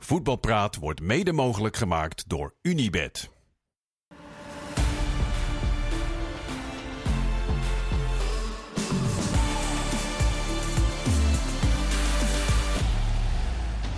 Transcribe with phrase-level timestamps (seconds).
[0.00, 3.37] Voetbalpraat wordt mede mogelijk gemaakt door Unibed.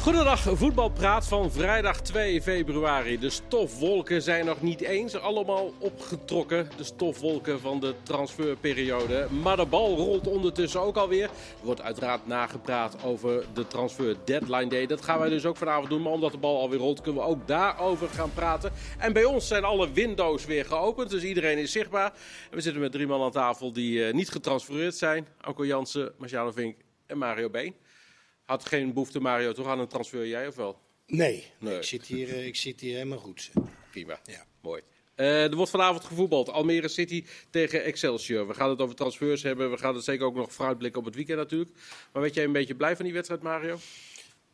[0.00, 3.18] Goedendag, voetbalpraat van vrijdag 2 februari.
[3.18, 6.68] De stofwolken zijn nog niet eens allemaal opgetrokken.
[6.76, 9.26] De stofwolken van de transferperiode.
[9.42, 11.24] Maar de bal rolt ondertussen ook alweer.
[11.24, 11.30] Er
[11.62, 14.86] wordt uiteraard nagepraat over de transfer deadline day.
[14.86, 16.02] Dat gaan wij dus ook vanavond doen.
[16.02, 18.72] Maar omdat de bal alweer rolt, kunnen we ook daarover gaan praten.
[18.98, 21.10] En bij ons zijn alle windows weer geopend.
[21.10, 22.12] Dus iedereen is zichtbaar.
[22.50, 25.26] En we zitten met drie man aan tafel die uh, niet getransfereerd zijn.
[25.40, 27.74] Anko Jansen, Marciano Vink en Mario Been.
[28.50, 30.78] Had geen behoefte, Mario, toch aan een transfer, jij of wel?
[31.06, 31.76] Nee, nee.
[31.76, 33.50] Ik, zit hier, uh, ik zit hier helemaal goed.
[33.90, 34.44] Prima, ja.
[34.60, 34.82] mooi.
[35.16, 36.48] Uh, er wordt vanavond gevoetbald.
[36.48, 38.46] Almere City tegen Excelsior.
[38.46, 39.70] We gaan het over transfers hebben.
[39.70, 41.70] We gaan het zeker ook nog vooruitblikken op het weekend natuurlijk.
[42.12, 43.78] Maar weet jij een beetje blij van die wedstrijd, Mario?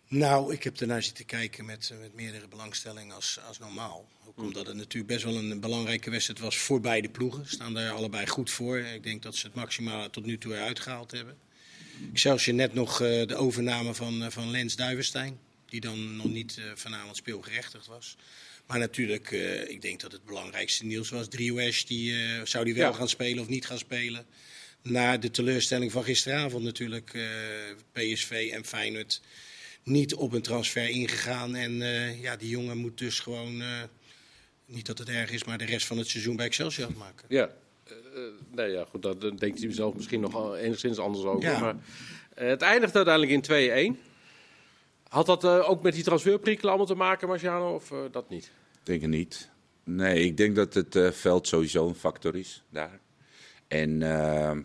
[0.09, 4.09] Nou, ik heb ernaar zitten kijken met, met meerdere belangstelling als, als normaal.
[4.29, 7.47] Ook omdat het natuurlijk best wel een belangrijke wedstrijd was voor beide ploegen.
[7.47, 8.79] Staan daar allebei goed voor.
[8.79, 11.46] Ik denk dat ze het maximaal tot nu toe eruit gehaald hebben.
[12.13, 15.39] Excelsior net nog uh, de overname van, uh, van Lens Duivenstein.
[15.67, 18.17] Die dan nog niet uh, vanavond speelgerechtigd was.
[18.67, 19.31] Maar natuurlijk,
[19.69, 21.29] ik denk dat het belangrijkste nieuws was.
[21.29, 22.97] Driewesh, die zou die wel ja.
[22.97, 24.27] gaan spelen of niet gaan spelen.
[24.83, 27.19] Na de teleurstelling van gisteravond natuurlijk.
[27.93, 29.21] PSV en Feyenoord
[29.83, 31.55] niet op een transfer ingegaan.
[31.55, 31.73] En
[32.21, 33.63] ja, die jongen moet dus gewoon,
[34.67, 37.27] niet dat het erg is, maar de rest van het seizoen bij Excelsior afmaken.
[37.29, 37.51] Ja,
[38.55, 41.51] nee, ja, goed, daar denkt hij zelf misschien nog enigszins anders over.
[41.51, 41.61] Ja.
[41.61, 44.01] Maar uh, het eindigt uiteindelijk in 2-1.
[45.09, 48.53] Had dat uh, ook met die transferprikkel allemaal te maken, Marciano, of dat niet?
[48.83, 49.51] Denk ik niet.
[49.85, 53.01] Nee, ik denk dat het veld sowieso een factor is daar.
[53.69, 54.03] En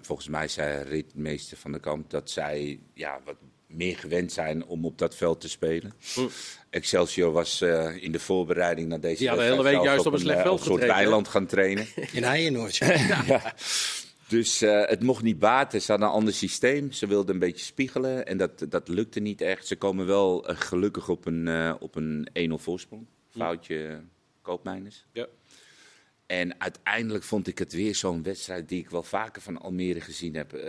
[0.01, 3.35] volgens mij zei ritmeester van de kamp dat zij ja, wat
[3.73, 5.93] meer gewend zijn om op dat veld te spelen.
[6.13, 6.27] Hm.
[6.69, 10.19] Excelsior was uh, in de voorbereiding naar deze ja, de hele week juist op een
[10.19, 11.85] slecht veld een soort weiland gaan trainen.
[12.13, 12.75] In Heijenoord.
[12.75, 13.23] ja.
[13.27, 13.53] ja.
[14.27, 15.81] Dus uh, het mocht niet baten.
[15.81, 16.91] Ze hadden een ander systeem.
[16.91, 19.67] Ze wilden een beetje spiegelen en dat, dat lukte niet echt.
[19.67, 23.05] Ze komen wel uh, gelukkig op een, uh, op een 1-0 voorsprong.
[23.29, 24.01] Foutje hm.
[24.41, 25.05] Koopmijners.
[25.11, 25.27] Ja.
[26.31, 30.35] En uiteindelijk vond ik het weer zo'n wedstrijd die ik wel vaker van Almere gezien
[30.35, 30.53] heb.
[30.53, 30.61] Uh,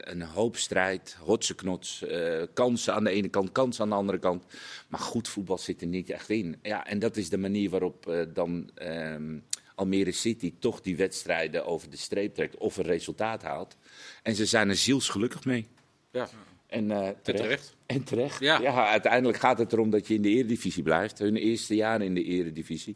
[0.00, 4.18] een hoop strijd, hotse knots, uh, kansen aan de ene kant, kansen aan de andere
[4.18, 4.44] kant.
[4.88, 6.58] Maar goed voetbal zit er niet echt in.
[6.62, 9.44] Ja, en dat is de manier waarop uh, dan um,
[9.74, 13.76] Almere City toch die wedstrijden over de streep trekt of een resultaat haalt.
[14.22, 15.66] En ze zijn er zielsgelukkig mee.
[16.10, 16.28] Ja.
[16.66, 17.16] En, terecht.
[17.24, 17.76] en terecht.
[17.86, 18.40] En terecht.
[18.40, 18.60] Ja.
[18.60, 21.18] ja, uiteindelijk gaat het erom dat je in de eredivisie blijft.
[21.18, 22.94] Hun eerste jaar in de eredivisie.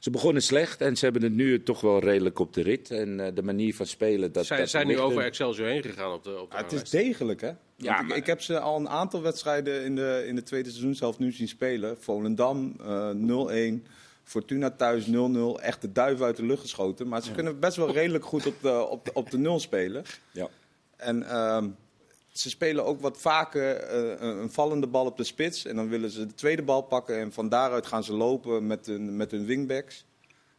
[0.00, 2.90] Ze begonnen slecht en ze hebben het nu toch wel redelijk op de rit.
[2.90, 4.32] En uh, de manier van spelen...
[4.32, 6.72] Dat, Zij dat zijn nu over Excelsior heen gegaan op de, op de ja, Het
[6.72, 7.50] is degelijk, hè?
[7.76, 8.10] Ja, maar...
[8.10, 11.32] ik, ik, heb ze al een aantal wedstrijden in de, in de tweede seizoenshelft nu
[11.32, 11.96] zien spelen.
[12.00, 13.86] Volendam uh, 0-1.
[14.24, 15.10] Fortuna thuis 0-0.
[15.60, 17.08] Echt de duif uit de lucht geschoten.
[17.08, 17.34] Maar ze ja.
[17.34, 20.04] kunnen best wel redelijk goed op de, op de, op de nul spelen.
[20.30, 20.48] Ja.
[20.96, 21.16] En...
[21.22, 21.64] Uh,
[22.32, 25.64] ze spelen ook wat vaker uh, een vallende bal op de spits.
[25.64, 27.18] En dan willen ze de tweede bal pakken.
[27.18, 30.04] En van daaruit gaan ze lopen met hun, met hun wingbacks.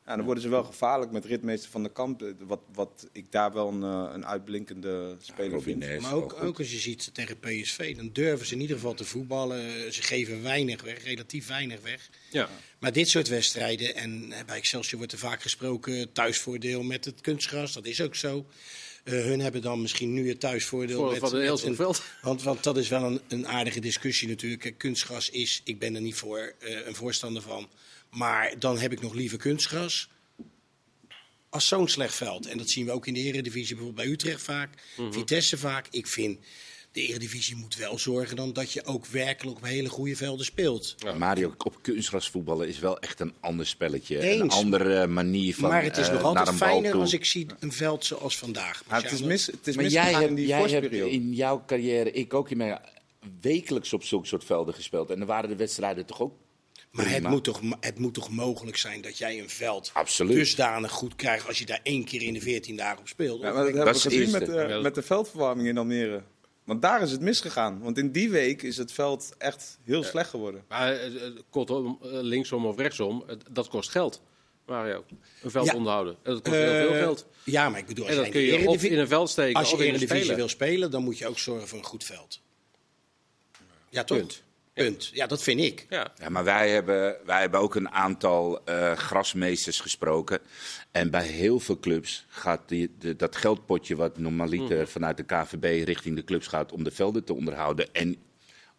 [0.05, 2.33] Ja, dan worden ze wel gevaarlijk met ritmeester van de kamp.
[2.39, 6.01] Wat, wat ik daar wel een, een uitblinkende speler ja, vind.
[6.01, 9.05] Maar ook, ook als je ziet tegen PSV, dan durven ze in ieder geval te
[9.05, 9.93] voetballen.
[9.93, 12.09] Ze geven weinig weg, relatief weinig weg.
[12.31, 12.49] Ja.
[12.79, 17.73] Maar dit soort wedstrijden, en bij Excelsior wordt er vaak gesproken, thuisvoordeel met het kunstgras,
[17.73, 18.45] dat is ook zo.
[19.03, 20.97] Uh, hun hebben dan misschien nu het thuisvoordeel.
[20.97, 21.77] Voor, met, van een,
[22.21, 24.73] want, want dat is wel een, een aardige discussie natuurlijk.
[24.77, 27.69] Kunstgras is, ik ben er niet voor uh, een voorstander van.
[28.09, 30.09] Maar dan heb ik nog liever kunstgras.
[31.49, 32.47] Als zo'n slecht veld.
[32.47, 34.69] En dat zien we ook in de Eredivisie, bijvoorbeeld bij Utrecht vaak.
[34.69, 35.13] Mm -hmm.
[35.13, 35.87] Vitesse vaak.
[35.91, 36.39] Ik vind
[36.91, 40.95] de Eredivisie moet wel zorgen dan dat je ook werkelijk op hele goede velden speelt.
[40.97, 41.13] Ja.
[41.13, 44.19] Mario, op kunstgras voetballen is wel echt een ander spelletje.
[44.19, 44.41] Eens.
[44.41, 47.71] Een andere manier van Maar het is nog uh, altijd fijner als ik zie een
[47.71, 48.83] veld zoals vandaag.
[48.89, 51.63] Ja, het is mis, het is maar jij, hebt, in, die jij hebt in jouw
[51.65, 52.79] carrière, ik ook in mijn
[53.41, 55.09] wekelijks op zulke soort velden gespeeld.
[55.09, 56.33] En dan waren de wedstrijden toch ook
[56.91, 60.33] maar het moet, toch, het moet toch mogelijk zijn dat jij een veld Absoluut.
[60.33, 63.41] dusdanig goed krijgt als je daar één keer in de 14 dagen op speelt.
[63.41, 66.23] Ja, maar dat, dat hebben we gezien met de, met de veldverwarming in Almere.
[66.63, 67.79] Want daar is het misgegaan.
[67.79, 70.07] Want in die week is het veld echt heel ja.
[70.07, 70.63] slecht geworden.
[70.67, 70.99] Maar
[71.49, 74.21] kortom, linksom of rechtsom, dat kost geld.
[74.65, 75.03] Mario,
[75.41, 75.75] een veld ja.
[75.75, 76.15] onderhouden.
[76.23, 77.25] Dat kost uh, heel veel geld.
[77.43, 79.69] Ja, maar ik bedoel, als en dat kun je of in een veld steken Als
[79.69, 82.03] je of in de divisie wil spelen, dan moet je ook zorgen voor een goed
[82.03, 82.41] veld.
[83.89, 84.17] Ja, toch?
[84.17, 84.43] Punt.
[84.83, 85.09] Punt.
[85.13, 85.85] Ja, dat vind ik.
[85.89, 86.11] Ja.
[86.17, 90.39] ja, maar wij hebben, wij hebben ook een aantal uh, grasmeesters gesproken.
[90.91, 94.87] En bij heel veel clubs gaat die, de, dat geldpotje wat normaliter mm.
[94.87, 97.93] vanuit de KVB richting de clubs gaat om de velden te onderhouden.
[97.93, 98.15] En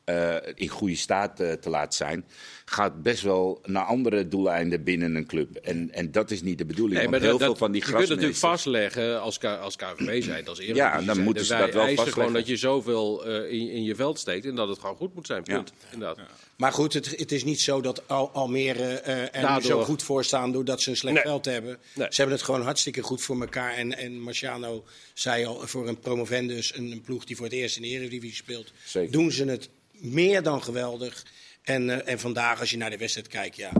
[0.05, 2.25] eh, in goede staat eh, te laten zijn,
[2.65, 5.57] gaat best wel naar andere doeleinden binnen een club.
[5.57, 6.99] En, en dat is niet de bedoeling.
[7.01, 9.77] Nee, want maar heel dat, veel van die je kunt natuurlijk vastleggen als, K- als
[9.77, 10.77] KVB zijn, als eerder.
[10.77, 12.13] Ja, dan moeten ze dat wel vastleggen.
[12.13, 15.15] gewoon dat je zoveel eh, in, in je veld steekt en dat het gewoon goed
[15.15, 15.43] moet zijn.
[15.43, 15.73] Punt.
[15.93, 16.19] Inderdaad.
[16.57, 20.03] Maar goed, het, het is niet zo dat Al Almere eh, er Daardoor- zo goed
[20.03, 21.25] voor staan doordat ze een slecht Nee.
[21.25, 21.79] veld hebben.
[21.95, 22.07] Nee.
[22.11, 23.75] Ze hebben het gewoon hartstikke goed voor elkaar.
[23.75, 24.85] En, en Marciano
[25.15, 28.37] zei al, voor een promovendus, een, een ploeg die voor het eerst in de Eredivisie
[28.37, 29.13] speelt, Zeker.
[29.13, 29.69] doen ze het
[30.03, 31.27] meer dan geweldig.
[31.63, 33.73] En, eh, en vandaag, als je naar de wedstrijd kijkt, ja,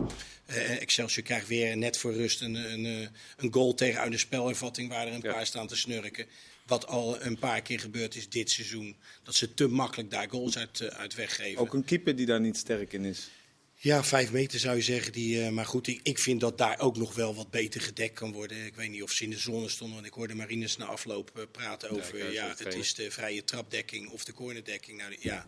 [0.45, 4.89] eh, Excelsior krijgt weer net voor rust een, een, een goal tegen uit de spelervatting
[4.89, 5.31] waar er een Ja.
[5.33, 6.25] paar staan te snurken.
[6.65, 8.95] Wat al een paar keer gebeurd is dit seizoen.
[9.23, 11.61] Dat ze te makkelijk daar goals uit, uit weggeven.
[11.61, 13.29] Ook een keeper die daar niet sterk in is.
[13.75, 15.11] Ja, vijf meter zou je zeggen.
[15.11, 18.31] Die, maar goed, ik, ik vind dat daar ook nog wel wat beter gedekt kan
[18.31, 18.65] worden.
[18.65, 21.47] Ik weet niet of ze in de zone stonden, want ik hoorde Marines na afloop
[21.51, 22.31] praten over...
[22.31, 24.97] Ja, het is de vrije trapdekking of de cornerdekking.
[24.97, 25.47] Nou, ja,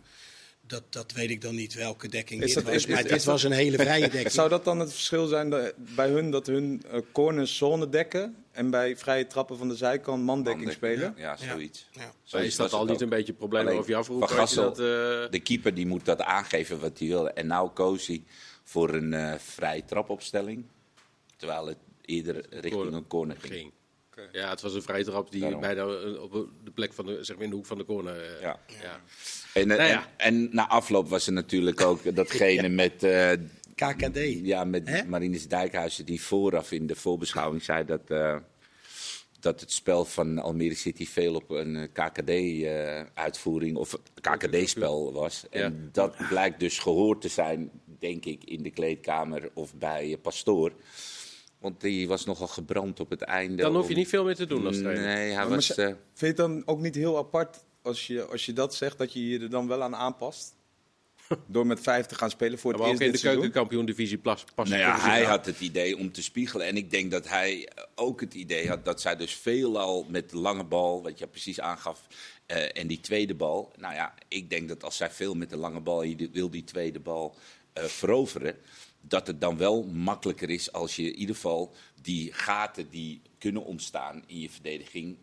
[0.66, 2.74] dat, dat weet ik dan niet welke dekking Is dit dat- was.
[2.74, 4.30] is- maar is- dit is dat- was een hele vrije dekking.
[4.32, 8.36] Zou dat dan het verschil zijn dat- bij hun dat hun eh, corners zone dekken
[8.52, 11.14] en bij vrije trappen van de zijkant mandekking spelen?
[11.16, 11.88] Ja, zoiets.
[11.92, 12.12] Ja.
[12.22, 14.06] Zo is dat al niet een beetje een probleem over je af?
[14.06, 17.08] Hoe Van kan je Gassel, dat, eh, De keeper die moet dat aangeven wat hij
[17.08, 17.28] wil.
[17.30, 18.22] En nou koos hij
[18.64, 20.64] voor een eh vrije trapopstelling.
[21.36, 22.94] Terwijl het eerder richting Corner.
[22.94, 23.50] een corner ging.
[23.52, 23.72] ging?
[24.32, 25.60] Ja, het was een vrije trap die Daarom.
[25.60, 25.84] bijna
[26.20, 26.32] op
[26.64, 28.40] de plek van de, zeg maar in de hoek van de corner.
[28.40, 28.58] Ja.
[28.82, 29.00] ja.
[29.56, 30.06] En, eh, Nou ja.
[30.16, 33.30] en, en na afloop was er natuurlijk ook datgene met, eh,
[33.74, 34.18] KKD.
[34.42, 35.04] ja, met Hè?
[35.04, 38.36] Marinus Dijkhuizen die vooraf in de voorbeschouwing zei dat, eh,
[39.40, 45.44] dat het spel van Almere City veel op een KKD-uitvoering of KKD-spel was.
[45.50, 45.88] En Ja.
[45.92, 50.72] dat blijkt dus gehoord te zijn, denk ik, in de kleedkamer of bij eh, Pastoor.
[51.58, 53.62] Want die was nogal gebrand op het einde.
[53.62, 55.04] Dan hoef je om- niet veel meer te doen als trainer.
[55.04, 55.74] Nee, hij Maar was...
[55.74, 58.98] eh, Vind je het dan ook niet heel apart als je, als je dat zegt,
[58.98, 60.54] dat je je er dan wel aan aanpast?
[61.46, 64.44] Door met vijf te gaan spelen voor het maar ook eerst in de keukenkampioen-divisie plas-
[64.54, 66.66] past Nou ja, hij had het idee om te spiegelen.
[66.66, 70.36] En ik denk dat hij ook het idee had dat zij dus veelal met de
[70.36, 72.06] lange bal, wat je precies aangaf,
[72.46, 73.72] eh, en die tweede bal.
[73.78, 76.64] Nou ja, ik denk dat als zij veel met de lange bal, je wil die
[76.64, 77.36] tweede bal
[77.72, 78.56] eh, veroveren,
[79.00, 83.64] dat het dan wel makkelijker is als je in ieder geval die gaten die kunnen
[83.64, 85.16] ontstaan in je verdediging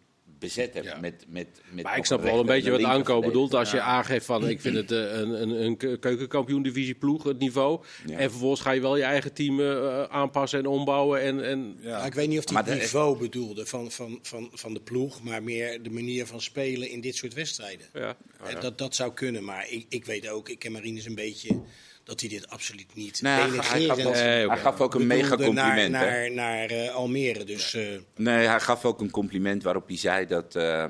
[0.44, 0.86] bezet hebt.
[0.86, 1.00] Ja.
[1.00, 3.54] Met, met, met Maar ik snap wel een beetje wat Anko bedoelt.
[3.54, 7.40] Als je aangeeft van ik vind het eh, een, een, een ke- keukenkampioen-divisie ploeg, het
[7.40, 7.84] niveau.
[8.06, 8.18] Ja.
[8.18, 11.22] En vervolgens ga je wel je eigen team eh, aanpassen en ombouwen.
[11.22, 12.06] En, en Ja.
[12.06, 15.24] Ik weet niet of hij Maar het niveau bedoelde van, van, van, van de ploeg,
[15.24, 17.86] maar meer de manier van spelen in dit soort wedstrijden.
[17.94, 18.16] ja.
[18.46, 21.62] Eh, Dat, dat zou kunnen, maar ik, ik weet ook, ik ken Marines een beetje,
[22.04, 25.36] dat hij dit absoluut niet Nee, hij, hij gaf, Nee, hij gaf ook een mega
[25.36, 25.92] compliment.
[25.92, 26.30] naar, hè?
[26.30, 27.44] naar, naar eh, Almere.
[27.44, 27.84] Dus eh,
[28.16, 30.86] Nee, hij gaf ook een compliment waarop hij zei dat, eh,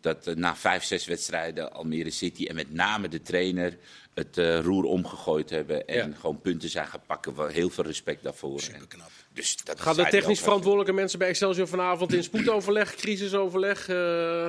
[0.00, 3.76] dat na vijf, zes wedstrijden Almere City en met name de trainer
[4.14, 6.16] het eh, roer omgegooid hebben en Ja.
[6.20, 7.50] gewoon punten zijn gaan pakken.
[7.50, 8.54] Heel veel respect daarvoor.
[8.54, 9.10] En, superknap.
[9.32, 13.88] dus dat Gaan de technisch verantwoordelijke mensen bij Excelsior vanavond in spoedoverleg, crisisoverleg?
[13.88, 13.96] eh,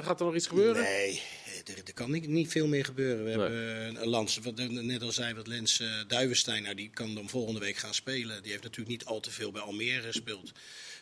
[0.06, 0.84] gaat er nog iets gebeuren?
[0.84, 1.22] Nee,
[1.66, 3.24] er, er kan niet, niet veel meer gebeuren.
[3.24, 3.40] We Nee.
[3.40, 7.16] hebben een Lans, wat eh, net al zei, wat Lens eh, Duivenstein, nou, die kan
[7.16, 8.42] dan volgende week gaan spelen.
[8.42, 10.52] Die heeft natuurlijk niet al te veel bij Almere gespeeld.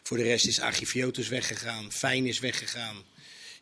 [0.04, 3.04] Voor de rest is Agifiotus weggegaan, Fijn is weggegaan.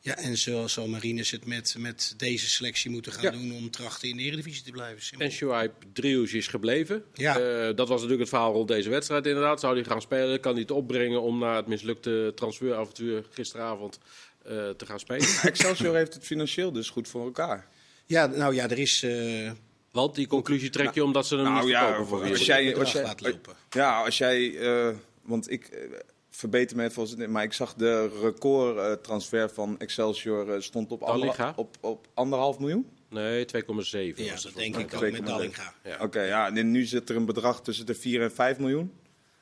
[0.01, 3.31] Ja, en zo zal Marines het met, met deze selectie moeten gaan Ja.
[3.31, 5.01] doen om trachten in de Eredivisie te blijven.
[5.03, 5.25] Simpel.
[5.27, 7.03] En Shoaib Drius is gebleven.
[7.13, 7.39] Ja.
[7.39, 9.59] Eh, dat was natuurlijk het verhaal rond deze wedstrijd inderdaad.
[9.59, 10.39] Zou hij gaan spelen?
[10.39, 13.99] Kan hij het opbrengen om na het mislukte transferavontuur gisteravond
[14.47, 15.27] eh, te gaan spelen?
[15.43, 17.67] Excelsior heeft het financieel dus goed voor elkaar.
[18.05, 19.51] Ja, nou ja, er is eh
[19.91, 22.75] Want die conclusie trek je omdat ze hem Nou niet ja, verkopen voor als jij-
[22.77, 23.53] als jij- laat lopen.
[23.69, 25.87] Ja, als jij, eh, want ik
[26.29, 30.61] verbeter me even als het, maar ik zag de record eh, transfer van Excelsior eh,
[30.61, 32.87] stond op, ander, op, op anderhalf miljoen.
[33.09, 34.23] Nee, 2,7.
[34.23, 35.73] Ja, dat denk ik ook met Dallinga.
[35.83, 35.97] Ja.
[36.01, 38.91] Oké, ja, en nu zit er een bedrag tussen de 4 en 5 miljoen.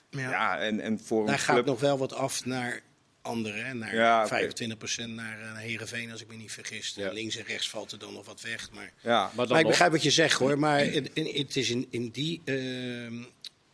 [0.09, 0.29] Ja.
[0.29, 1.65] Ja, en, en voor een Daar gaat club...
[1.65, 2.81] nog wel wat af naar
[3.25, 4.27] anderen, naar Ja, oké.
[4.27, 6.93] 25% naar, eh, naar Heerenveen, als ik me niet vergis.
[6.95, 7.11] Ja.
[7.11, 8.69] Links en rechts valt er dan nog wat weg.
[8.71, 10.59] Maar, Ja, Maar ik nog- begrijp wat je zegt hoor.
[10.59, 13.23] Maar het, het is in, in die ehm,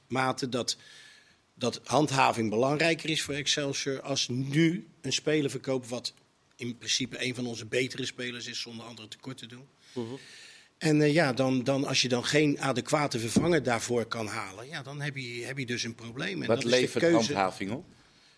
[0.08, 0.78] mate dat,
[1.54, 4.02] dat handhaving belangrijker is voor Excelsior.
[4.02, 6.14] Als nu een speler verkoopt wat
[6.56, 9.68] in principe een van onze betere spelers is, zonder anderen tekort te doen.
[9.94, 10.06] Mhm.
[10.78, 14.82] En eh, ja, dan, dan, als je dan geen adequate vervanger daarvoor kan halen, ja,
[14.84, 16.42] dan heb je, heb je dus een probleem.
[16.42, 17.16] En Wat dat is de levert keuze.
[17.16, 17.86] handhaving op?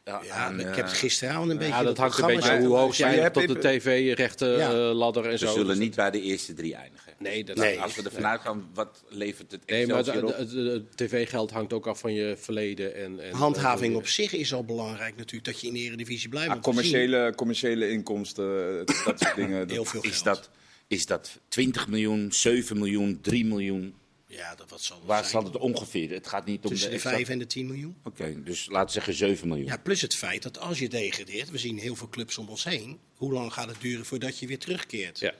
[0.05, 1.73] Ja, ik eh, heb het gisteravond een beetje.
[1.73, 4.69] Ja, dat hangt een beetje hoe hoog zij tot de in- tv-rechten Ja.
[4.71, 5.51] eh, ladder en we zo.
[5.51, 7.13] zullen Dus niet bij de eerste drie eindigen.
[7.19, 7.79] Nee, dat Nee.
[7.81, 12.13] Als we ervan uitgaan, wat levert het Nee, maar het, tv-geld hangt ook af van
[12.13, 12.95] je verleden.
[12.95, 16.53] En, en Handhaving op zich is al belangrijk natuurlijk, dat je in de Eredivisie blijft.
[16.53, 19.69] We commerciële, commerciële inkomsten, eh, dat soort dingen.
[19.69, 20.23] Heel veel Is geld.
[20.23, 20.49] dat,
[20.87, 23.95] Is dat 20 miljoen, 7 miljoen, 3 miljoen?
[24.35, 25.31] Ja, dat wat zal het Waar zijn.
[25.31, 26.09] zal het ongeveer?
[26.11, 27.95] Het gaat niet om Tussen de exact- 5 en de 10 miljoen.
[28.03, 29.65] Oké, dus laten we zeggen 7 miljoen.
[29.67, 32.63] Ja, plus het feit dat als je degradeert, we zien heel veel clubs om ons
[32.63, 35.19] heen, hoe lang gaat het duren voordat je weer terugkeert?
[35.19, 35.33] Ja.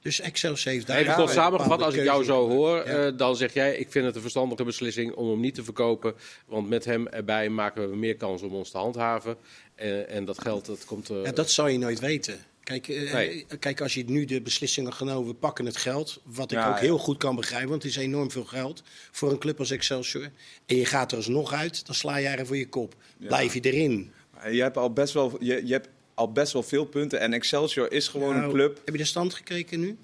[0.00, 3.06] Dus Excelsior heeft daar Even kort samengevat, als ik jou zo hoor, Ja.
[3.06, 6.14] eh, dan zeg jij: Ik vind het een verstandige beslissing om hem niet te verkopen.
[6.46, 9.36] Want met hem erbij maken we meer kans om ons te handhaven.
[9.74, 11.10] Eh, en dat geld dat komt.
[11.10, 12.38] eh, Ja, dat zou je nooit weten.
[12.68, 13.46] Kijk, eh, Nee.
[13.58, 16.20] kijk, als je nu de beslissing had genomen, we pakken het geld.
[16.24, 16.80] Wat ik Ja, ook ja.
[16.80, 20.30] heel goed kan begrijpen, want het is enorm veel geld voor een club als Excelsior.
[20.66, 22.94] En je gaat er alsnog uit, dan sla je er voor je kop.
[23.18, 24.12] Blijf je erin.
[24.50, 27.20] Je hebt al best wel, je, je hebt al best wel veel punten.
[27.20, 28.80] En Excelsior is gewoon Nou, een club.
[28.84, 29.96] Heb je de stand gekeken nu?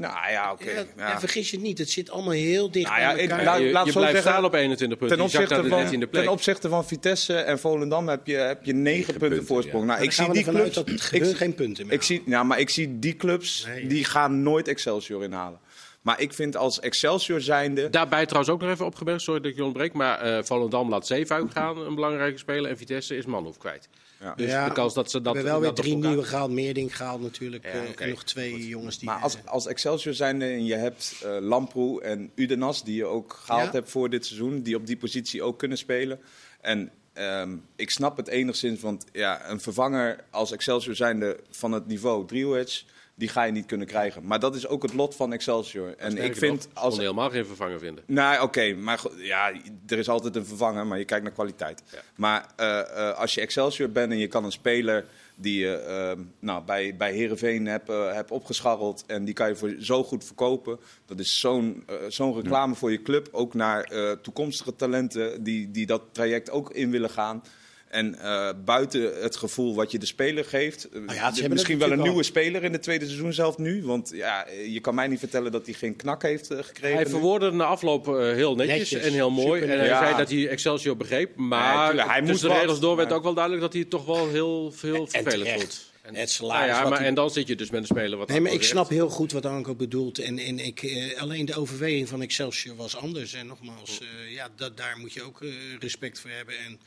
[0.00, 0.70] Nou ja, oké.
[0.70, 0.84] Ja.
[0.96, 3.44] ja, vergis je niet, het zit allemaal heel dicht Nou ja, bij ik- elkaar.
[3.44, 5.16] laat- je laat je zo blijft zeggen, staan op 21 punten.
[5.16, 6.22] Ten naar opzichte, van, 13e plek.
[6.24, 9.84] ten opzichte van Vitesse en Volendam heb je, heb je negen punten, punten, voorsprong.
[9.84, 9.90] ja.
[9.92, 10.74] Nou, ik zie die clubs.
[10.74, 11.94] dat het ik, geen punten meer.
[11.94, 13.86] ik zie, ja, maar ik zie die clubs, Nee.
[13.86, 15.58] die gaan nooit Excelsior inhalen.
[16.02, 17.90] Maar ik vind als Excelsior zijnde...
[17.90, 19.92] Daarbij trouwens ook nog even opgemerkt, sorry dat ik je ontbreek.
[19.92, 22.70] Maar eh Volendam laat Zeefuik gaan, een belangrijke speler.
[22.70, 23.88] En Vitesse is Manhoef kwijt.
[24.20, 24.34] Ja.
[24.34, 25.34] Dus Ja, de kans dat ze we dat.
[25.34, 27.64] hebben wel weer drie nieuwe gehaald, Meerding gehaald natuurlijk.
[27.64, 27.88] Ja, eh.
[27.96, 29.08] En nog twee jongens die...
[29.08, 33.04] Maar als, eh, als Excelsior zijnde en je hebt eh Lamproe en Udenas, die je
[33.04, 33.72] ook gehaald Ja.
[33.72, 36.20] hebt voor dit seizoen, die op die positie ook kunnen spelen.
[36.60, 41.86] En ehm, ik snap het enigszins, want ja, een vervanger als Excelsior zijnde van het
[41.86, 42.84] niveau Driewedge,
[43.20, 44.26] die ga je niet kunnen krijgen.
[44.26, 45.94] Maar dat is ook het lot van Excelsior.
[45.96, 48.04] En ik vind nog, als kon helemaal geen vervanger vinden.
[48.06, 49.52] Nou, oké, maar ja,
[49.86, 51.82] er is altijd een vervanger, maar je kijkt naar kwaliteit.
[51.92, 51.98] Ja.
[52.16, 56.20] Maar eh, eh, als je Excelsior bent en je kan een speler die je ehm,
[56.38, 60.80] nou, bij, bij Herenveen hebt, hebt opgescharreld en die kan je voor zo goed verkopen,
[61.06, 63.90] dat is zo'n zo'n reclame voor je club, ook naar
[64.22, 67.42] toekomstige talenten die, die dat traject ook in willen gaan.
[67.90, 71.90] En eh, buiten het gevoel wat je de speler geeft, eh, Nou ja, misschien wel
[71.92, 72.22] een nieuwe al.
[72.22, 73.82] speler in het tweede seizoen zelf nu.
[73.84, 76.96] Want ja, je kan mij niet vertellen dat hij geen knak heeft eh, gekregen.
[76.96, 77.10] Hij nu.
[77.10, 79.60] verwoordde na afloop eh, heel netjes, Netjes, en heel mooi.
[79.60, 81.36] super En hij zei dat hij Excelsior begreep.
[81.36, 83.80] Maar hij tussen moest de wat, regels door werd maar- ook wel duidelijk dat hij
[83.82, 85.88] het toch wel heel veel vervelend vond.
[86.02, 88.28] En, Het salaris Nou ja, maar, en dan zit je dus met een speler wat
[88.28, 90.18] Nee, maar ik snap heel goed wat Anko bedoelt.
[90.18, 93.34] En, en ik, eh, alleen de overweging van Excelsior was anders.
[93.34, 95.48] En nogmaals, eh, ja, dat, daar moet je ook eh,
[95.80, 96.54] respect voor hebben.
[96.58, 96.80] En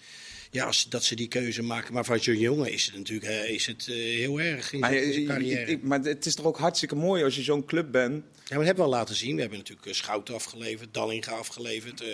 [0.53, 1.93] ja, als, dat ze die keuze maken.
[1.93, 4.89] Maar voor zo'n jongen is het natuurlijk eh, is het, eh, heel erg in Maar,
[4.91, 5.72] zijn- je- je- carrière.
[5.72, 8.24] ik- maar het is toch ook hartstikke mooi als je zo'n club bent.
[8.45, 9.36] Ja, we hebben wel laten zien.
[9.36, 12.07] We hebben natuurlijk eh, Schouten afgeleverd, Dallinga afgeleverd, eh,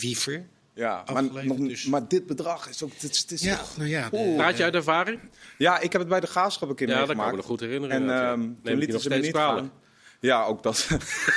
[0.00, 0.46] Wiever.
[0.74, 1.84] Ja, maar, Afgeleverd, nog- dus.
[1.84, 2.92] maar dit bedrag is ook.
[2.98, 4.08] Het is, het is Ja, toch- nou ja.
[4.10, 4.32] de-.
[4.36, 5.20] Praat je uit ervaring?
[5.58, 7.38] ja, ik heb het bij de graafschap een keer Ja, dat kan meegemaakt.
[7.38, 7.96] ik me nog goed herinneren.
[7.96, 8.30] En ja.
[8.30, 9.58] ehm Neem toen je lieten nog ze me niet kwalijk.
[9.66, 9.72] gaan.
[10.20, 10.88] Ja, ook dat.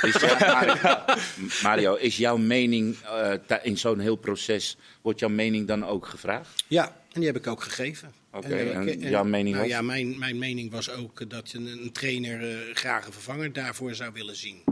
[0.02, 0.76] Is jouw-
[1.62, 6.64] Mario, is jouw mening eh, in zo'n heel proces, wordt jouw mening dan ook gevraagd?
[6.66, 8.12] Ja, en die heb ik ook gegeven.
[8.32, 9.76] Oké, eh, en ik- jouw mening nou was?
[9.76, 13.52] Ja, mijn, mijn mening was ook eh, dat een, een trainer eh, graag een vervanger
[13.52, 14.62] daarvoor zou willen zien.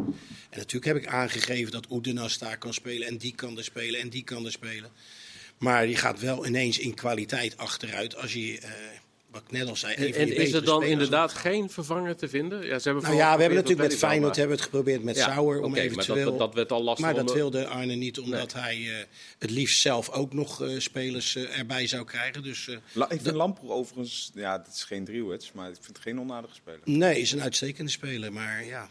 [0.50, 4.00] En natuurlijk heb ik aangegeven dat Oedenas daar kan spelen en die kan er spelen
[4.00, 4.90] en die kan er spelen.
[5.58, 8.70] Maar die gaat wel ineens in kwaliteit achteruit als je, eh,
[9.30, 9.94] wat ik net al zei...
[9.94, 12.58] En, is er dan inderdaad geen vervanger te vinden?
[12.58, 15.02] Ja, ze hebben Nou vooral ja, we hebben natuurlijk met dat Feyenoord hebben het geprobeerd
[15.02, 16.36] met Ja, Sauer om oké, maar dat- eventueel...
[16.36, 19.04] dat werd al lastig Maar dat wilde Arne niet, omdat hij eh,
[19.38, 22.42] het liefst zelf ook nog eh, spelers eh, erbij zou krijgen.
[22.42, 25.86] Dus eh, La- ik vind Lamproe overigens, ja, het is geen driehoeds, maar ik vind
[25.86, 26.80] het geen onaardige speler.
[26.84, 28.88] Nee, is een uitstekende speler, maar ja,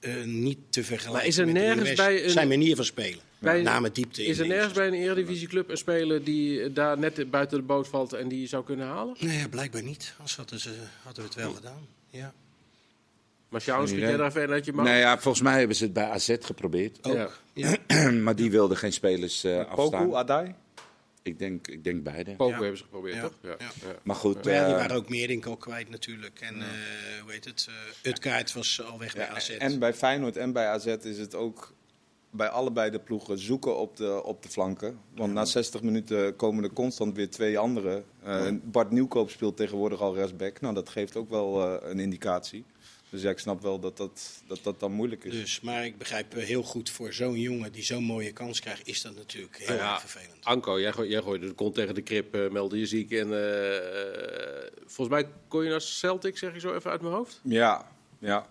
[0.00, 1.12] eh, niet te vergelijken.
[1.18, 3.20] Maar is er met nergens bij een- zijn manier van spelen?
[3.52, 4.24] Bij- Name diepte.
[4.24, 7.88] Is er nergens bij een eredivisieclub een speler die eh, daar net buiten de boot
[7.88, 9.16] valt en die je zou kunnen halen?
[9.20, 10.14] Nee, blijkbaar niet.
[10.16, 10.70] Anders hadden, ze,
[11.02, 11.86] hadden we het wel gedaan.
[12.10, 12.32] Ja.
[13.48, 14.84] Maar Sjouwens, schiet jij daar verder uit je mouw?
[14.84, 16.98] Nee, ja, volgens mij hebben ze het bij AZ geprobeerd.
[17.04, 17.40] Ook.
[17.52, 17.76] Ja.
[18.24, 20.14] maar die wilden geen spelers eh Poku, afstaan.
[20.14, 20.54] Adai?
[21.22, 22.34] Ik denk, ik denk beide.
[22.38, 22.46] Ja.
[22.48, 23.22] hebben ze geprobeerd, Ja.
[23.22, 23.32] toch?
[23.42, 23.56] Ja.
[24.02, 26.40] Maar goed, Maar ja, die eh, waren ook Meerdink al kwijt natuurlijk.
[26.40, 26.68] En eh
[27.22, 27.66] hoe heet het?
[28.02, 29.50] eh Utkaart was al weg bij Ja, AZ.
[29.50, 31.74] en bij Feyenoord en bij AZ is het ook
[32.36, 34.98] bij allebei de ploegen zoeken op de, op de flanken.
[35.14, 38.04] Want na 60 minuten komen er constant weer twee anderen.
[38.22, 40.60] Eh, Bart Nieuwkoop speelt tegenwoordig al rechtsback.
[40.60, 42.64] Nou, dat geeft ook wel eh, een indicatie.
[43.10, 45.32] Dus ja, ik snap wel dat dat, dat, dat dan moeilijk is.
[45.32, 48.86] Dus, maar ik begrijp eh, heel goed, voor zo'n jongen die zo'n mooie kans krijgt,
[48.86, 50.44] is dat natuurlijk heel Nou ja, erg vervelend.
[50.44, 53.10] Anko, jij, gooi- jij gooide de kont tegen de krip, eh, meldde je ziek.
[53.10, 53.28] En
[54.86, 57.40] volgens mij kon je naar Celtic, zeg ik zo even uit mijn hoofd.
[57.42, 57.88] Ja,
[58.18, 58.46] ja.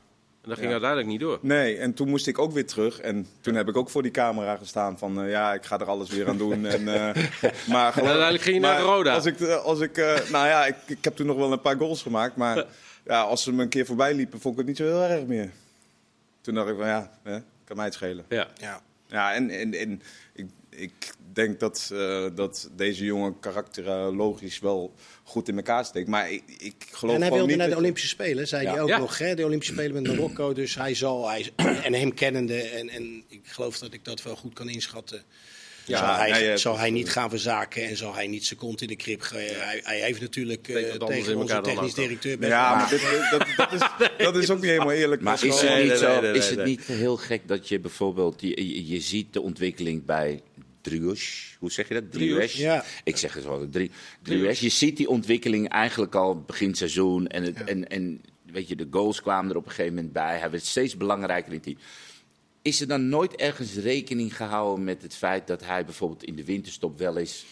[0.46, 0.72] En dat ging Ja.
[0.82, 1.40] uiteindelijk niet door.
[1.42, 3.00] Nee, en toen moest ik ook weer terug.
[3.00, 5.22] En toen heb ik ook voor die camera gestaan van...
[5.22, 6.66] eh, ja, ik ga er alles weer aan doen.
[6.66, 7.24] En, eh,
[7.74, 9.14] maar uiteindelijk ging je naar maar Roda.
[9.14, 11.62] Als ik, eh, als ik, eh, nou ja, ik, ik heb toen nog wel een
[11.62, 12.36] paar goals gemaakt.
[12.36, 12.66] Maar
[13.06, 15.25] ja, als ze me een keer voorbij liepen, vond ik het niet zo heel erg
[15.25, 15.52] meer.
[16.42, 18.25] Toen dacht ik van ja, hè, kan mij het schelen.
[18.30, 18.48] Ja.
[18.58, 18.82] Ja.
[19.08, 20.02] Ja, en, en, en
[20.34, 26.08] ik, ik denk dat, eh, dat deze jongen karakterologisch wel goed in elkaar steekt.
[26.08, 28.72] Maar ik, ik geloof En hij wilde niet naar de Olympische Spelen, zei Ja.
[28.72, 28.98] hij ook Ja.
[28.98, 29.18] nog.
[29.18, 29.36] Hè?
[29.36, 30.54] De Olympische Spelen met Marokko.
[30.54, 31.51] Dus hij zal, hij,
[31.84, 35.24] en hem kennende, en, en ik geloof dat ik dat wel goed kan inschatten.
[35.88, 38.60] Ja, zal hij, nee, eh, zal hij niet gaan verzaken en zal hij niet zijn
[38.60, 41.63] kont in de krip ge- hij, hij heeft natuurlijk eh, anders tegen in onze elkaar
[41.63, 42.38] dan technisch directeur...
[42.38, 45.22] best Ja, wel- maar dit, dat, dat, is, dat is ook niet helemaal eerlijk.
[45.22, 47.80] Maar is het, niet, nee, zo, nee, nee, is het niet heel gek dat je
[47.80, 50.42] bijvoorbeeld, je, je, je ziet de ontwikkeling bij
[50.89, 52.12] Driouche, hoe zeg je dat?
[52.12, 52.84] Driouche, ja.
[53.04, 54.63] Ik zeg het wel, Dri- Driouche.
[54.63, 57.27] Je ziet die ontwikkeling eigenlijk al begin seizoen.
[57.27, 57.65] En, het, Ja.
[57.65, 60.38] en, en weet je, de goals kwamen er op een gegeven moment bij.
[60.39, 61.77] Hij werd steeds belangrijker in het team.
[62.62, 66.44] Is er dan nooit ergens rekening gehouden met het feit dat hij bijvoorbeeld in de
[66.46, 67.46] winterstop wel eens,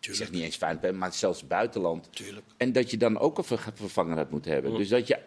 [0.00, 2.08] ik zeg niet eens fijn, maar zelfs buitenland.
[2.12, 2.46] Tuurlijk.
[2.56, 4.74] En dat je dan ook een ver- vervanger had moeten hebben.
[4.74, 5.18] Dus dat je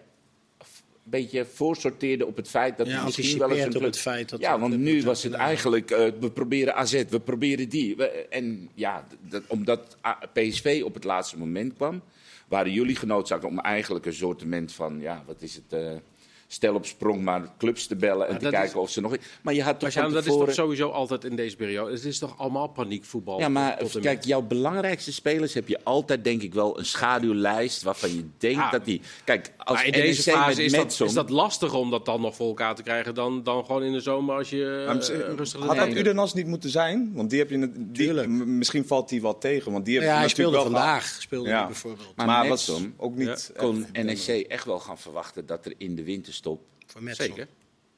[1.04, 4.30] beetje voorsorteerde op het feit dat Ja, misschien wel eens een op club- het feit
[4.30, 4.40] dat...
[4.40, 7.96] ja, want nu was het eigenlijk, eh, we proberen AZ, we proberen die.
[7.96, 9.98] We- en ja, dat, omdat
[10.34, 12.02] PSV op het laatste moment kwam,
[12.48, 15.92] waren jullie genoodzaakt om eigenlijk een soortement van, ja, wat is het, eh,
[16.54, 19.16] stel op sprong maar clubs te bellen en te dat kijken of ze nog...
[19.42, 21.92] Maar je had toch Maar dat is toch sowieso altijd in deze periode.
[21.92, 23.40] Het is toch allemaal paniekvoetbal.
[23.40, 24.26] Ja, maar tot kijk, met.
[24.26, 28.70] jouw belangrijkste spelers heb je altijd, denk ik wel, een schaduwlijst waarvan je denkt Ja.
[28.70, 29.02] dat die...
[29.24, 31.90] Kijk, als Maar in deze NEC fase met is dat, Metson- is dat lastiger om
[31.90, 34.84] dat dan nog voor elkaar te krijgen dan, dan gewoon in de zomer als je
[34.88, 37.12] Maar eh, rustig de had dat Udenas niet moeten zijn?
[37.14, 38.28] Want die heb je, net- die, Tuurlijk.
[38.28, 39.72] m- misschien valt die wel tegen.
[39.72, 42.16] Want die heb Ja, je hij natuurlijk speelde wel vandaag, speelde hij bijvoorbeeld.
[42.16, 43.52] Maar Maar, was Metson ook niet.
[43.58, 46.04] kon NEC echt wel gaan verwachten dat er in de
[46.42, 47.26] winterstop Voor Metson.
[47.26, 47.48] Zeker.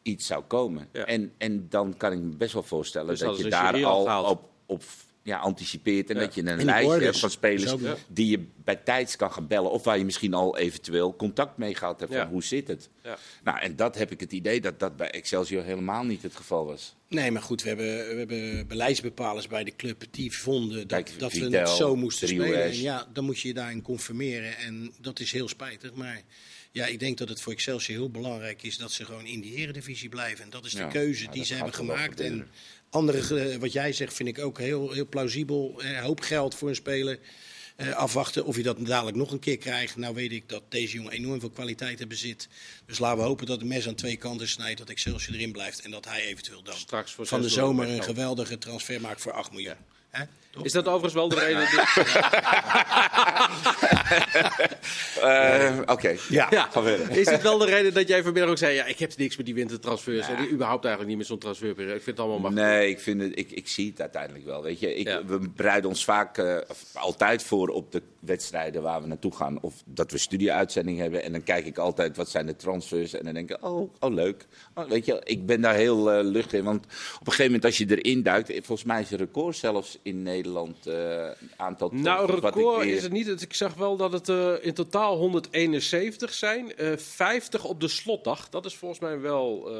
[0.01, 0.87] iets zou komen.
[0.91, 1.05] Ja.
[1.05, 4.23] En, en dan kan ik me best wel voorstellen Dus dat hadden je daar al
[4.23, 4.83] op, op
[5.23, 6.21] ja, anticipeert en Ja.
[6.21, 7.73] dat je een lijstje hebt van spelers
[8.07, 9.71] die je bij tijds kan gaan bellen.
[9.71, 12.21] Of waar je misschien al eventueel contact mee gehad hebt Ja.
[12.23, 12.89] van hoe zit het.
[13.03, 13.17] Ja.
[13.43, 16.65] Nou, en dat heb ik het idee dat dat bij Excelsior helemaal niet het geval
[16.65, 16.95] was.
[17.07, 21.19] Nee, maar goed, we hebben, we hebben beleidsbepalers bij de club die vonden dat, Kijk,
[21.19, 22.63] dat we het zo moesten spelen.
[22.63, 25.93] En ja, dan moet je je daarin conformeren en dat is heel spijtig.
[25.93, 26.21] Maar
[26.73, 29.55] ja, ik denk dat het voor Excelsior heel belangrijk is dat ze gewoon in die
[29.55, 30.43] eredivisie blijven.
[30.43, 32.19] En dat is de Ja, keuze ja, die ze hebben gemaakt.
[32.19, 32.47] En
[32.89, 35.83] andere, eh, wat jij zegt, vind ik ook heel, heel plausibel.
[35.83, 37.19] Een hoop geld voor een speler.
[37.75, 39.95] Eh, afwachten of je dat dadelijk nog een keer krijgt.
[39.95, 42.47] Nou weet ik dat deze jongen enorm veel kwaliteiten bezit.
[42.85, 44.77] Dus laten we hopen dat de mes aan twee kanten snijdt.
[44.77, 45.81] Dat Excelsior erin blijft.
[45.81, 49.31] En dat hij eventueel dan Straks voor van de zomer een geweldige transfer maakt voor
[49.31, 49.75] 8 miljoen.
[50.17, 50.23] Hè?
[50.61, 51.67] Is dat overigens wel de reden?
[51.75, 51.95] dat-
[55.21, 56.47] Eh, Oké, Ja.
[56.49, 56.69] Ja,
[57.09, 59.45] is het wel de reden dat jij vanmiddag ook zei: ja, ik heb niks met
[59.45, 61.95] die wintertransfers en überhaupt eigenlijk niet met zo'n transferperiode.
[61.95, 64.63] Ik vind het allemaal maar Nee, ik, vind het, ik, ik zie het uiteindelijk wel.
[64.63, 65.25] Weet je, ik, Ja.
[65.25, 66.57] We bereiden ons vaak eh,
[66.93, 69.61] altijd voor op de wedstrijden waar we naartoe gaan.
[69.61, 71.23] Of dat we studieuitzending hebben.
[71.23, 73.13] En dan kijk ik altijd wat zijn de transfers.
[73.13, 74.45] En dan denk ik, oh, oh leuk.
[74.75, 76.63] Oh, weet je, ik ben daar heel eh, luchtig in.
[76.65, 78.49] Want op een gegeven moment als je erin duikt.
[78.49, 80.87] eh, Volgens mij is het record zelfs in Nederland.
[80.87, 83.41] eh aantal Nou, transfers wat ik record weer- is het niet.
[83.41, 86.75] Ik zag wel dat het in totaal 171 zijn.
[86.75, 88.49] eh 50 op de slotdag.
[88.49, 89.71] Dat is volgens mij wel.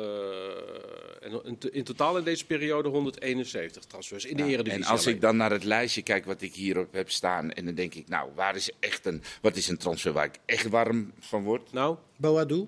[1.21, 4.83] en in, in totaal in deze periode 171 transfers in de Eredivisie.
[4.83, 7.51] En als ik dan naar het lijstje kijk wat ik hierop heb staan.
[7.51, 10.35] En dan denk ik, nou, waar is echt een, wat is een transfer waar ik
[10.45, 11.73] echt warm van word?
[11.73, 12.67] Nou, Boadu?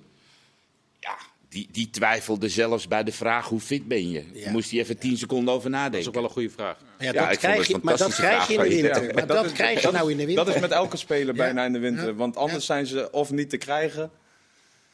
[1.00, 1.18] Ja,
[1.50, 4.24] die, die twijfelde zelfs bij de vraag hoe fit ben je.
[4.34, 4.52] Ja.
[4.52, 6.08] Moest hij even tien seconden over dat is nadenken.
[6.08, 6.78] ook wel een goede vraag.
[7.00, 9.14] Ja, Ja, dat krijg je, maar dat krijg je in de winter.
[9.14, 10.46] Maar dat is- krijg je nou in de winter.
[10.46, 11.42] Dat is met elke speler Ja.
[11.44, 12.16] bijna in de winter.
[12.16, 14.12] Want anders zijn ze of niet te krijgen.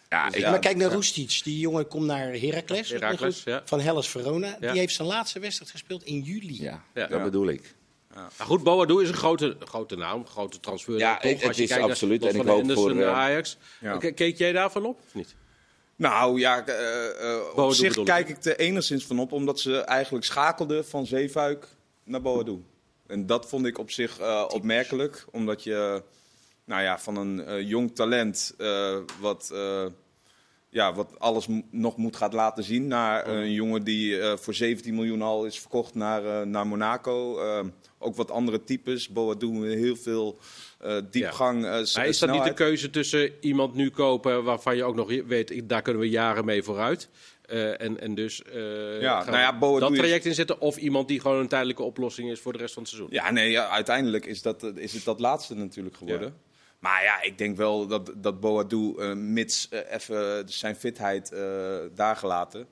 [0.10, 1.42] Ja, ik, maar kijk naar Roestic.
[1.44, 2.90] Die jongen komt naar Heracles.
[2.90, 3.44] Heracles.
[3.66, 4.58] Van Hellas Verona.
[4.60, 4.72] Ja.
[4.72, 6.62] Die heeft zijn laatste wedstrijd gespeeld in juli.
[6.62, 7.08] ja, Ja.
[7.08, 7.24] dat Ja.
[7.24, 7.76] bedoel ik.
[8.15, 10.97] Maar goed, Boadu is een grote, grote naam, grote transfer.
[10.97, 11.32] Ja, toch?
[11.32, 12.21] het Als je is kijkt naar absoluut.
[12.21, 13.58] Lot En ik hoop voor, naar eh, Ajax.
[13.82, 13.97] Ja.
[13.97, 15.36] Ke- Keek jij daarvan op of niet?
[15.95, 19.32] Nou ja, Boadu op zich kijk ik er enigszins van op.
[19.32, 21.67] Omdat ze eigenlijk schakelden van Zeefuik
[22.04, 22.63] naar Boadu.
[23.08, 25.26] En dat vond ik op zich eh, opmerkelijk.
[25.32, 26.04] Omdat je
[26.65, 29.86] nou ja, van een eh, jong talent eh, wat, eh,
[30.69, 32.88] ja, wat alles nog moet gaan laten zien.
[32.88, 37.39] Naar een jongen die eh, voor 17 miljoen al is verkocht naar, eh, naar Monaco.
[38.02, 39.10] Eh, ook wat andere types.
[39.10, 40.40] Boadu heel veel
[40.80, 41.66] eh, diepgang.
[41.66, 44.96] eh, s- Maar is dat niet de keuze tussen iemand nu kopen waarvan je ook
[44.96, 47.10] nog weet, daar kunnen we jaren mee vooruit.
[47.42, 50.62] eh, en, en dus eh, Ja, we nou ja, dat traject inzetten.
[50.62, 53.14] Of iemand die gewoon een tijdelijke oplossing is voor de rest van het seizoen.
[53.14, 56.34] Ja, nee, ja, uiteindelijk is, dat, is het dat laatste natuurlijk geworden.
[56.80, 61.78] Maar ja, ik denk wel dat, dat Boadu, eh, mits eh, even zijn fitheid eh
[61.96, 62.68] daar gelaten.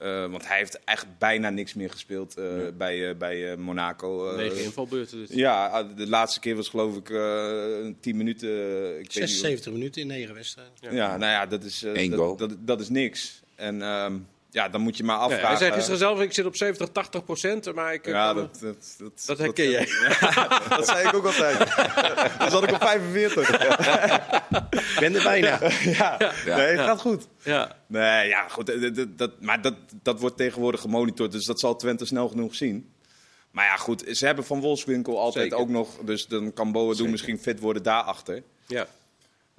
[0.00, 4.30] Eh, want hij heeft echt bijna niks meer gespeeld eh, bij, eh, bij eh, Monaco.
[4.30, 4.36] eh.
[4.36, 5.18] Negen invalbeurten.
[5.18, 5.28] Dus.
[5.30, 8.48] Ja, de laatste keer was geloof ik eh 10 minuten.
[8.50, 10.72] Ik weet niet 76 minuten in negen wedstrijden.
[10.80, 11.16] ja.
[11.16, 12.36] nou ja, dat is, Eén dat, goal.
[12.36, 13.42] Dat, dat is niks.
[13.54, 14.18] En ehm,
[14.50, 15.48] ja, dan moet je maar Ja, afvragen.
[15.48, 18.06] hij zei gisteren zelf, ik zit op 70, 80 procent, maar ik...
[18.06, 19.88] Ja, kan- dat, dat, dat, Dat herken jij.
[20.20, 21.58] Ja, dat zei ik ook altijd.
[22.38, 23.50] Dan zat ik op 45.
[23.50, 25.58] Ik ben er bijna.
[25.84, 27.26] Ja, nee, het gaat goed.
[27.42, 27.76] ja.
[27.86, 28.68] Nee, ja, goed.
[28.68, 32.54] eh, Dat, dat, maar dat, dat wordt tegenwoordig gemonitord, dus dat zal Twente snel genoeg
[32.54, 32.92] zien.
[33.50, 37.10] Maar ja, goed, ze hebben van Wolfswinkel altijd ook nog, dus dan kan Boa doen
[37.10, 38.42] misschien fit worden daarachter.
[38.66, 38.86] Ja.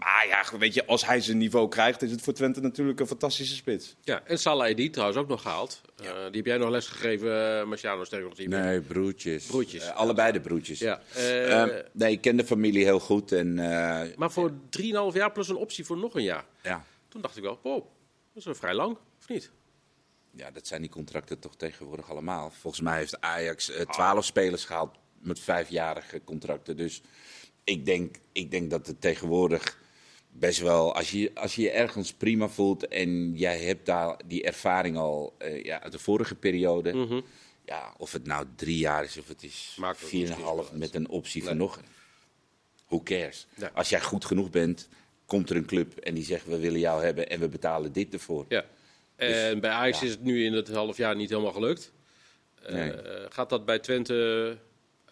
[0.02, 3.08] Maar ja, weet je, als hij zijn niveau krijgt, is het voor Twente natuurlijk een
[3.08, 3.96] fantastische spits.
[4.04, 5.82] ja, en Salah Edit trouwens ook nog gehaald.
[5.96, 8.48] Eh, die heb jij nog les gegeven, uh, Marciano, sterker nog.
[8.48, 9.46] Nee, broertjes.
[9.46, 9.84] Broertjes.
[9.84, 10.80] Eh, allebei de broertjes.
[10.80, 11.02] Ja.
[11.92, 13.32] nee, ik ken de familie heel goed.
[13.32, 16.46] En, eh, maar voor 3,5 jaar plus een optie voor nog een jaar.
[16.62, 16.86] ja.
[17.08, 17.86] Toen dacht ik wel, wow, dat
[18.34, 19.52] is wel vrij lang, of niet?
[20.32, 22.52] ja, dat zijn die contracten toch tegenwoordig allemaal.
[22.52, 26.78] Volgens mij heeft Ajax eh, twaalf spelers gehaald met vijfjarige contracten.
[26.78, 27.02] Dus
[27.64, 29.80] ik denk, ik denk dat het tegenwoordig
[30.32, 30.96] best wel...
[30.96, 35.34] Als je, als je je ergens prima voelt en jij hebt daar die ervaring al
[35.38, 37.24] eh, ja, uit de vorige periode...
[37.66, 40.30] Ja, of het nou drie jaar is of het is Maakt ook vier en niet
[40.30, 40.80] een zoveel half uit.
[40.80, 41.50] met een optie Nee.
[41.50, 41.80] van nog.
[42.88, 43.48] Who cares?
[43.56, 43.72] Ja.
[43.74, 44.88] Als jij goed genoeg bent,
[45.26, 48.14] komt er een club en die zegt we willen jou hebben en we betalen dit
[48.14, 48.46] ervoor.
[48.50, 48.66] Ja.
[49.16, 50.06] En bij Ajax ja.
[50.06, 51.92] is het nu in het half jaar niet helemaal gelukt.
[52.64, 52.94] Eh, Nee.
[53.30, 54.58] gaat dat bij Twente...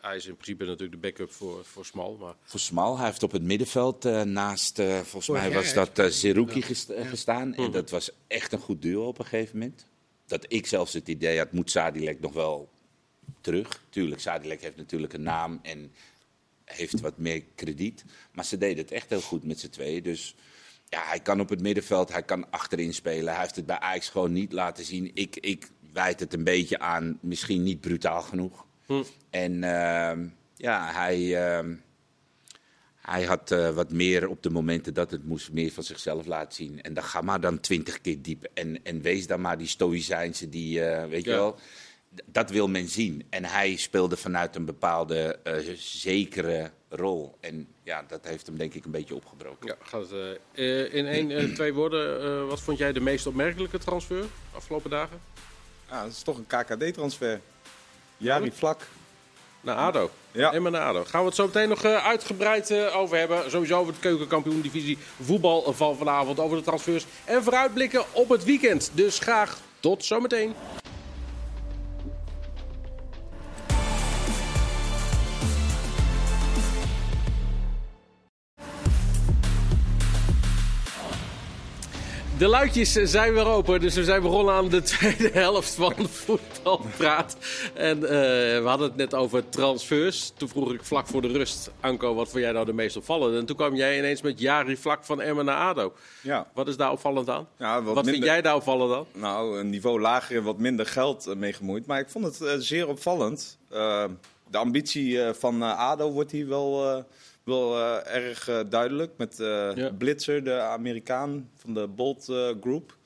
[0.02, 2.34] Hij is in principe natuurlijk de backup voor, voor Smal, maar...
[2.44, 6.14] Voor Smal, hij heeft op het middenveld eh, naast, eh, volgens Vorig mij was dat
[6.14, 7.50] Zerouki eh, gestaan.
[7.50, 7.62] Mhm.
[7.62, 9.86] En dat was echt een goed duo op een gegeven moment.
[10.26, 12.70] Dat ik zelfs het idee had, moet Sadilek nog wel
[13.42, 13.84] terug.
[13.90, 15.92] Tuurlijk, Sadilek heeft natuurlijk een naam en
[16.66, 18.04] heeft wat meer krediet.
[18.32, 20.04] Maar ze deden het echt heel goed met z'n tweeën.
[20.04, 20.36] Dus
[20.90, 23.34] ja, hij kan op het middenveld, hij kan achterin spelen.
[23.34, 25.12] Hij heeft het bij Ajax gewoon niet laten zien.
[25.14, 28.68] Ik, ik wijd het een beetje aan, misschien niet brutaal genoeg.
[28.90, 29.04] Hm.
[29.30, 31.76] En ehm, ja, hij, ehm,
[32.96, 36.54] hij had eh, wat meer op de momenten dat het moest, meer van zichzelf laten
[36.54, 36.82] zien.
[36.82, 38.48] En dan ga maar dan twintig keer diep.
[38.54, 41.60] En, en wees dan maar die stoïcijnse, die, eh, weet je wel.
[42.26, 43.26] Dat wil men zien.
[43.30, 47.38] En hij speelde vanuit een bepaalde eh, zekere rol.
[47.40, 49.68] En ja, dat heeft hem denk ik een beetje opgebroken.
[49.68, 50.12] Ja, gaat
[50.92, 55.22] in één, twee woorden, eh, wat vond jij de meest opmerkelijke transfer afgelopen dagen?
[55.90, 57.40] Ja, dat is toch een KKD-transfer.
[58.20, 58.82] Jari Vlak.
[59.62, 60.10] Naar ADO.
[60.32, 60.54] Ja.
[60.54, 61.04] En maar naar ADO.
[61.04, 63.52] Gaan we het zo meteen nog eh, uitgebreid eh, over hebben.
[63.52, 66.40] Sowieso over de keukenkampioen-divisie voetbal van vanavond.
[66.40, 68.92] Over de transfers en vooruitblikken op het weekend.
[68.94, 70.56] Dus graag tot zometeen.
[82.40, 86.08] De luidjes zijn weer open, dus we zijn begonnen aan de tweede helft van de
[86.08, 87.38] voetbalpraat.
[87.74, 88.10] En eh,
[88.62, 90.32] we hadden het net over transfers.
[90.38, 93.38] Toen vroeg ik vlak voor de rust, Anko, wat vond jij nou de meest opvallende?
[93.38, 95.94] En toen kwam jij ineens met Jari vlak van Emmen naar ADO.
[96.22, 96.48] Ja.
[96.54, 97.48] Wat is daar opvallend aan?
[97.58, 99.22] Ja, Wat, wat, vind jij daar opvallend aan?
[99.22, 101.86] Nou, een niveau lager en wat minder geld eh, mee gemoeid.
[101.86, 103.58] Maar ik vond het eh, zeer opvallend.
[104.50, 107.06] De ambitie van ADO wordt hier wel,
[107.50, 109.12] wel eh, erg eh, duidelijk.
[109.18, 109.92] Met eh, Ja.
[109.98, 112.24] Blitzer, de Amerikaan van de Bolt
[112.62, 112.98] Group.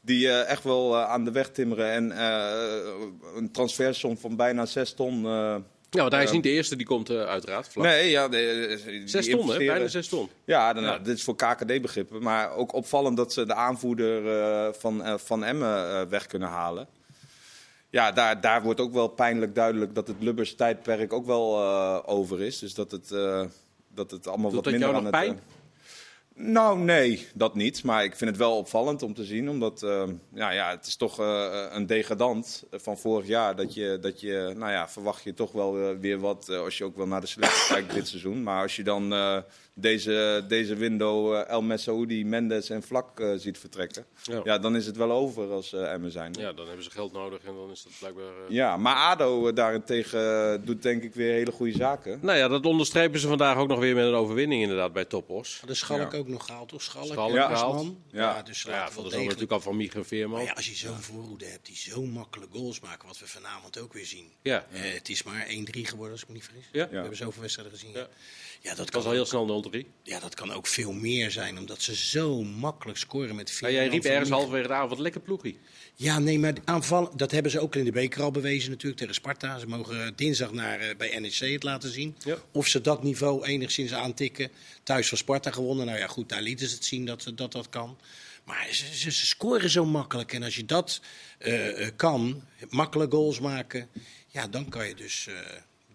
[0.00, 1.90] Die echt wel aan de weg timmeren.
[1.90, 2.20] En
[3.36, 5.22] een transfersom van bijna 6 ton.
[5.90, 7.68] Ja, want hij is niet de eerste die komt, uiteraard.
[7.68, 7.84] Vlak.
[7.84, 9.56] nee, ja, de, die zes ton, hè?
[9.56, 10.28] Bijna zes ton.
[10.44, 10.98] Ja, dan, Ja.
[10.98, 12.22] dit is voor KKD-begrippen.
[12.22, 16.88] Maar ook opvallend dat ze de aanvoerder van, van Emmen weg kunnen halen.
[17.90, 21.62] Ja, daar, daar wordt ook wel pijnlijk duidelijk dat het Lubbers-tijdperk ook wel
[22.06, 22.58] over is.
[22.58, 23.10] Dus dat het,
[23.96, 25.36] dat het allemaal Doet wat dat minder aan het...
[26.36, 27.84] eh, nou, nee, dat niet.
[27.84, 29.48] Maar ik vind het wel opvallend om te zien.
[29.50, 30.02] Omdat eh,
[30.34, 33.56] ja, ja, het is toch eh, een degradant van vorig jaar.
[33.56, 36.78] Dat je, dat je, nou ja, verwacht je toch wel eh, weer wat eh, als
[36.78, 38.42] je ook wel naar de selectie kijkt dit seizoen.
[38.42, 39.38] Maar als je dan eh,
[39.74, 44.04] deze, deze window eh, El Messaoudi, Mendes en Vlak eh, ziet vertrekken.
[44.22, 44.40] Ja.
[44.44, 46.34] Ja, dan is het wel over als eh Emmen zijn.
[46.38, 48.24] Ja, dan hebben ze geld nodig en dan is dat blijkbaar...
[48.24, 52.18] eh, Ja, maar ADO eh, daarentegen eh, doet denk ik weer hele goede zaken.
[52.22, 55.62] Nou ja, dat onderstrepen ze vandaag ook nog weer met een overwinning inderdaad bij Topos.
[55.66, 56.18] De Schalk Ja.
[56.18, 56.82] ook nog gehaald, toch?
[56.82, 57.44] Schalk, Schalk ja.
[57.46, 58.02] Asman.
[58.10, 58.20] Ja.
[58.36, 59.24] Ja, dus Ja, zomer degelijk.
[59.24, 60.38] natuurlijk al van Mieke Veerman.
[60.38, 63.78] Maar ja, als je zo'n voorhoede hebt die zo makkelijk goals maken, wat we vanavond
[63.78, 64.32] ook weer zien.
[64.42, 64.66] Ja.
[64.72, 66.64] Eh, het is maar 1-3 geworden, als ik me niet vergis.
[66.72, 66.88] Ja.
[66.88, 67.92] We hebben zoveel wedstrijden gezien.
[67.92, 68.08] Ja.
[68.60, 69.86] Ja, dat, Dat kan was al heel snel 0-3.
[70.02, 73.72] ja, dat kan ook veel meer zijn, omdat ze zo makkelijk scoren met Ja, vier.
[73.72, 75.58] jij riep ergens halverwege de avond lekker ploegie.
[75.94, 79.14] Ja, nee, maar aanval, dat hebben ze ook in de beker al bewezen natuurlijk tegen
[79.14, 79.58] Sparta.
[79.58, 82.16] Ze mogen eh, dinsdag naar, eh, bij NEC het laten zien.
[82.24, 82.36] Ja.
[82.52, 84.50] Of ze dat niveau enigszins aantikken.
[84.82, 85.86] Thuis van Sparta gewonnen.
[85.86, 87.98] Nou ja, goed, daar lieten ze het zien dat dat, dat kan.
[88.44, 90.32] Maar ze, ze, ze scoren zo makkelijk.
[90.32, 91.00] En als je dat
[91.38, 93.88] eh, kan, makkelijk goals maken...
[94.28, 95.28] Ja, dan kan je dus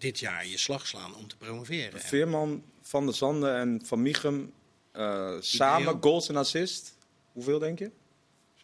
[0.02, 1.92] dit jaar je slag slaan om te promoveren.
[1.92, 4.52] En- Veerman, Van der Zanden en Van Michum
[4.92, 6.94] eh, samen goals en assist.
[7.32, 7.90] Hoeveel denk je?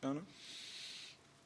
[0.00, 0.20] Sjane?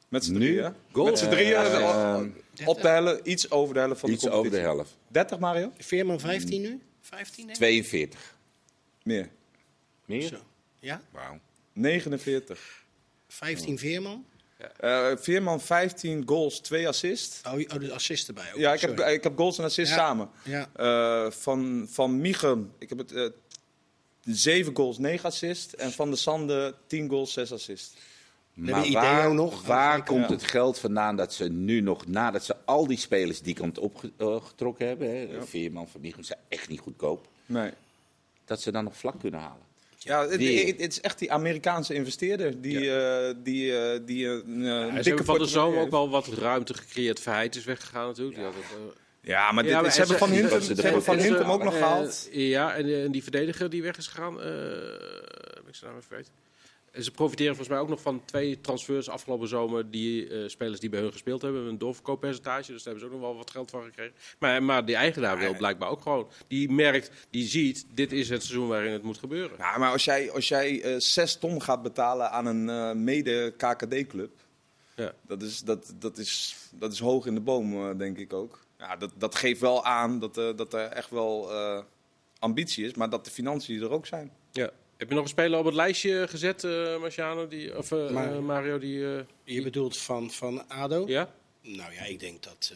[0.07, 0.73] Met z'n drieën.
[0.91, 1.05] Goal?
[1.05, 1.55] Met z'n drieën.
[1.55, 2.19] Eh,
[2.59, 4.75] op- op de helft, iets over de helft van Iets de over de competitie.
[4.75, 4.97] helft.
[5.07, 5.71] 30 Mario?
[5.77, 6.81] Veerman 15 nu?
[7.01, 7.55] 15 denk ik?
[7.55, 8.35] 42.
[9.03, 9.29] Meer.
[10.05, 10.27] Meer?
[10.27, 10.37] Zo.
[10.79, 11.01] Ja?
[11.11, 11.39] Wauw.
[11.73, 12.83] 49.
[13.27, 14.25] 15 Veerman?
[14.79, 17.41] Eh Veerman 15 goals, 2 assists.
[17.47, 18.59] Oh, oh de assist erbij ook.
[18.59, 19.99] Ja, ik heb, ik heb goals en assists Ja.
[19.99, 20.29] samen.
[20.43, 20.69] Ja.
[20.75, 23.25] Eh, van, van Michem, ik heb het, eh
[24.23, 25.75] 7 goals, 9 assists.
[25.75, 27.93] En van de Sande 10 goals, 6 assists.
[28.53, 29.65] Maar waar, nog.
[29.65, 30.03] waar Ja.
[30.03, 33.79] komt het geld vandaan dat ze nu nog, nadat ze al die spelers die kant
[33.79, 37.71] opgetrokken hebben, hè, Veerman, Van Michel, zijn echt niet goedkoop, Nee.
[38.45, 39.65] dat ze dan nog vlak kunnen halen?
[40.03, 44.27] Ja, het, Die- het- het is echt die Amerikaanse investeerder die, eh, die, eh, die
[44.27, 47.19] een eh, Ja, dikke ze hebben van de zomer ook wel wat ruimte gecreëerd.
[47.19, 48.35] Verheid is weggegaan natuurlijk.
[48.35, 48.77] Die had het, eh,
[49.21, 52.27] Ja, maar, dit, Ja, maar ze hebben ze- hebben van Hintem ook nog eh, gehaald.
[52.31, 54.47] Ja, en, en die verdediger die weg is gegaan, eh
[55.53, 56.31] heb ik zijn naam even vergeten.
[56.93, 59.91] En ze profiteren volgens mij ook nog van twee transfers afgelopen zomer.
[59.91, 61.65] Die eh, spelers die bij hun gespeeld hebben.
[61.65, 62.71] Een doorverkooppercentage.
[62.71, 64.13] Dus daar hebben ze ook nog wel wat geld van gekregen.
[64.39, 66.29] Maar, maar die eigenaar wil blijkbaar ook gewoon.
[66.47, 69.57] Die merkt, die ziet, dit is het seizoen waarin het moet gebeuren.
[69.57, 74.31] Ja, maar als jij, als jij eh 6 ton gaat betalen aan een eh, mede-KKD-club,
[74.95, 75.13] Ja.
[75.27, 78.59] dat, is, dat, dat, is, dat is hoog in de boom, denk ik ook.
[78.77, 81.51] Ja, dat, dat geeft wel aan dat, dat er echt wel
[82.39, 84.31] ambitie is, maar dat de financiën er ook zijn.
[84.51, 84.71] Ja.
[84.97, 87.47] Heb je nog een speler op het lijstje gezet, eh Marciano?
[87.47, 88.37] Die, of eh, Mario.
[88.37, 88.79] eh, Mario?
[88.79, 88.97] Die,
[89.43, 91.07] Je bedoelt van, van ADO?
[91.07, 91.33] ja?
[91.61, 92.73] Nou ja, ik denk dat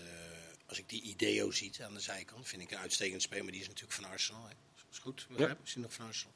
[0.68, 3.44] als ik die Ideo ziet aan de zijkant, vind ik een uitstekend speler.
[3.44, 4.44] Maar die is natuurlijk van Arsenal.
[4.44, 4.54] Hè.
[4.92, 5.26] Is goed?
[5.30, 5.58] Begrijp?
[5.66, 6.34] Is hij nog van Arsenal?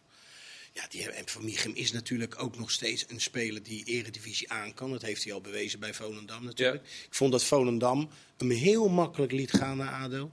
[0.74, 4.52] Ja, die, hebben- en Van Michum is natuurlijk ook nog steeds een speler die eredivisie
[4.52, 4.92] aan kan.
[4.92, 6.84] Dat heeft hij al bewezen bij Volendam natuurlijk.
[6.84, 10.32] Ik vond dat Volendam hem heel makkelijk liet gaan naar ADO.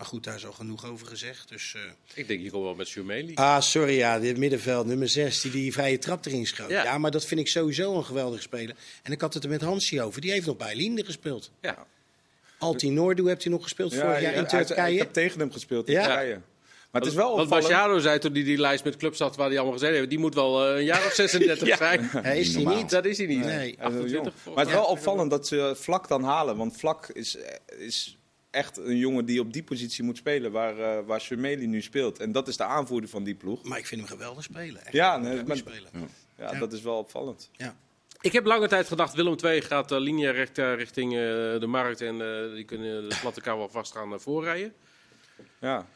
[0.00, 1.48] Maar goed, daar is al genoeg over gezegd.
[1.48, 1.80] Dus, eh,
[2.14, 3.34] Ik denk, komt wel met Jumeli.
[3.34, 6.70] Ah, sorry, ja, dit middenveld, nummer 6, die die vrije trap erin schoot.
[6.70, 6.82] Ja.
[6.82, 6.98] Ja.
[6.98, 8.74] maar dat vind ik sowieso een geweldige speler.
[9.02, 10.20] En ik had het er met Hansie over.
[10.20, 11.50] Die heeft nog bij Linde gespeeld.
[11.60, 11.86] Ja.
[12.58, 14.92] Alti Noordu heeft hij nog gespeeld vorig jaar in Turkije.
[14.92, 16.06] Ik heb tegen hem gespeeld in Ja.
[16.06, 16.40] Turkije.
[16.90, 17.68] Maar het is wel Wat opvallend.
[17.68, 20.18] Marciano zei toen hij die lijst met clubs had waar hij allemaal gezeten heeft, die
[20.18, 22.08] moet wel eh, een jaar of 36 zijn.
[22.12, 22.90] Hij is hij niet.
[22.90, 23.44] Dat is hij niet.
[23.44, 23.48] Nee.
[23.48, 24.24] Hij is wel 28 jong.
[24.24, 26.56] volgens Maar het is wel opvallend dat ze Vlak dan halen.
[26.56, 27.36] Want Vlak is,
[27.78, 28.18] is
[28.50, 32.18] echt een jongen die op die positie moet spelen waar, eh waar Shermeli nu speelt.
[32.18, 33.62] En dat is de aanvoerder van die ploeg.
[33.64, 34.80] Maar ik vind hem geweldig spelen.
[34.84, 35.88] Echt Ja, nee, maar- speler.
[36.38, 36.58] Ja, Ja.
[36.58, 37.50] dat is wel opvallend.
[37.52, 37.76] Ja.
[38.20, 41.18] Ik heb lange tijd gedacht, Willem II gaat uh, linea recta richting eh,
[41.60, 44.72] de markt en eh, die kunnen de platte kou wel vast gaan voorrijden.
[45.60, 45.86] Ja.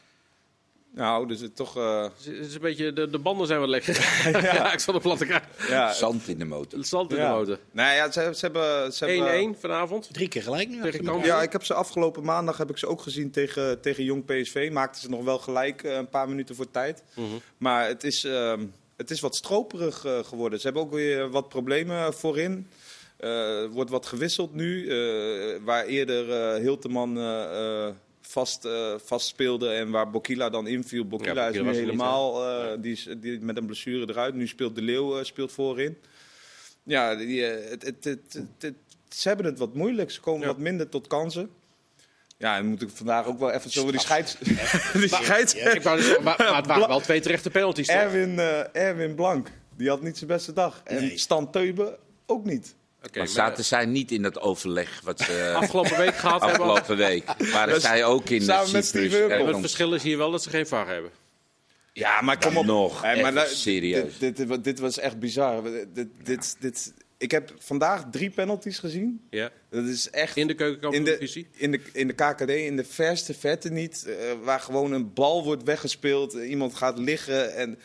[0.95, 1.77] Nou, dus het toch...
[1.77, 3.93] eh, Het is- een beetje, de, de banden zijn wat lekker
[4.43, 5.41] geraakt van de platte kou.
[5.69, 6.79] ja, Zand in de motor.
[6.79, 7.31] Het zand in ja.
[7.31, 7.57] de motor.
[7.57, 8.93] 1-1 Nou ja, ze, ze hebben...
[8.93, 10.09] Ze hebben vanavond.
[10.13, 10.81] Drie keer gelijk nu.
[10.81, 11.19] Tegen.
[11.23, 14.69] Ja, ik heb ze afgelopen maandag heb ik ze ook gezien tegen, tegen Jong PSV.
[14.71, 17.03] Maakten ze nog wel gelijk eh, een paar minuten voor tijd.
[17.15, 17.25] Mhm.
[17.57, 18.65] Maar het is, ehm,
[18.97, 20.59] het is wat stroperig eh, geworden.
[20.59, 22.67] Ze hebben ook weer wat problemen voorin.
[23.17, 24.87] Eh, Er wordt wat gewisseld nu.
[24.89, 27.17] eh, waar eerder Hilteman
[28.27, 31.05] vast, eh, vast speelde en waar Bokila dan inviel.
[31.07, 34.35] Bokila Ja, is nu niet, helemaal eh, die is, die, met een blessure eruit.
[34.35, 35.97] Nu speelt De Leeuw eh, speelt voorin.
[36.83, 38.03] Ja, die, het, het,
[38.59, 38.73] het,
[39.09, 40.11] ze hebben het wat moeilijk.
[40.11, 40.47] Ze komen Ja.
[40.47, 41.49] wat minder tot kansen.
[42.37, 44.37] Ja, en moet ik vandaag ook wel even zo die scheids...
[44.93, 45.53] die scheids...
[45.53, 47.87] Ik wou maar, maar het waren wel twee terechte penalties.
[47.87, 48.39] Erwin,
[48.73, 50.81] Erwin Blank, die had niet zijn beste dag.
[50.83, 51.17] En Nee.
[51.17, 52.75] Stan Teuben ook niet.
[53.05, 56.59] Oké, Maar maar zaten zij niet in dat overleg wat ze afgelopen week gehad hebben.
[56.67, 57.23] afgelopen week?
[57.51, 59.13] Waren zij ook in Samen met Cyprus?
[59.13, 61.11] Er Het verschil is hier wel dat ze geen VAR hebben.
[61.93, 62.65] Ja, maar kom op.
[62.65, 64.17] Nog, Hey, even da- serieus.
[64.17, 65.63] Dit, dit, dit, was echt bizar.
[65.93, 69.21] Dit, dit, dit, ik heb vandaag drie penalties gezien.
[69.29, 69.49] Ja.
[69.69, 70.37] Dat is echt...
[70.37, 71.47] In de in keukenkampioen-divisie.
[71.53, 74.05] de, in, de, in de KKD, in de verste verte niet.
[74.05, 76.33] eh, waar gewoon een bal wordt weggespeeld.
[76.35, 77.55] eh, iemand gaat liggen.
[77.55, 77.79] En,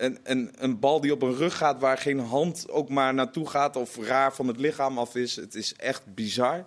[0.00, 3.48] en, en een bal die op een rug gaat waar geen hand ook maar naartoe
[3.48, 3.76] gaat.
[3.76, 5.36] Of raar van het lichaam af is.
[5.36, 6.66] Het is echt bizar.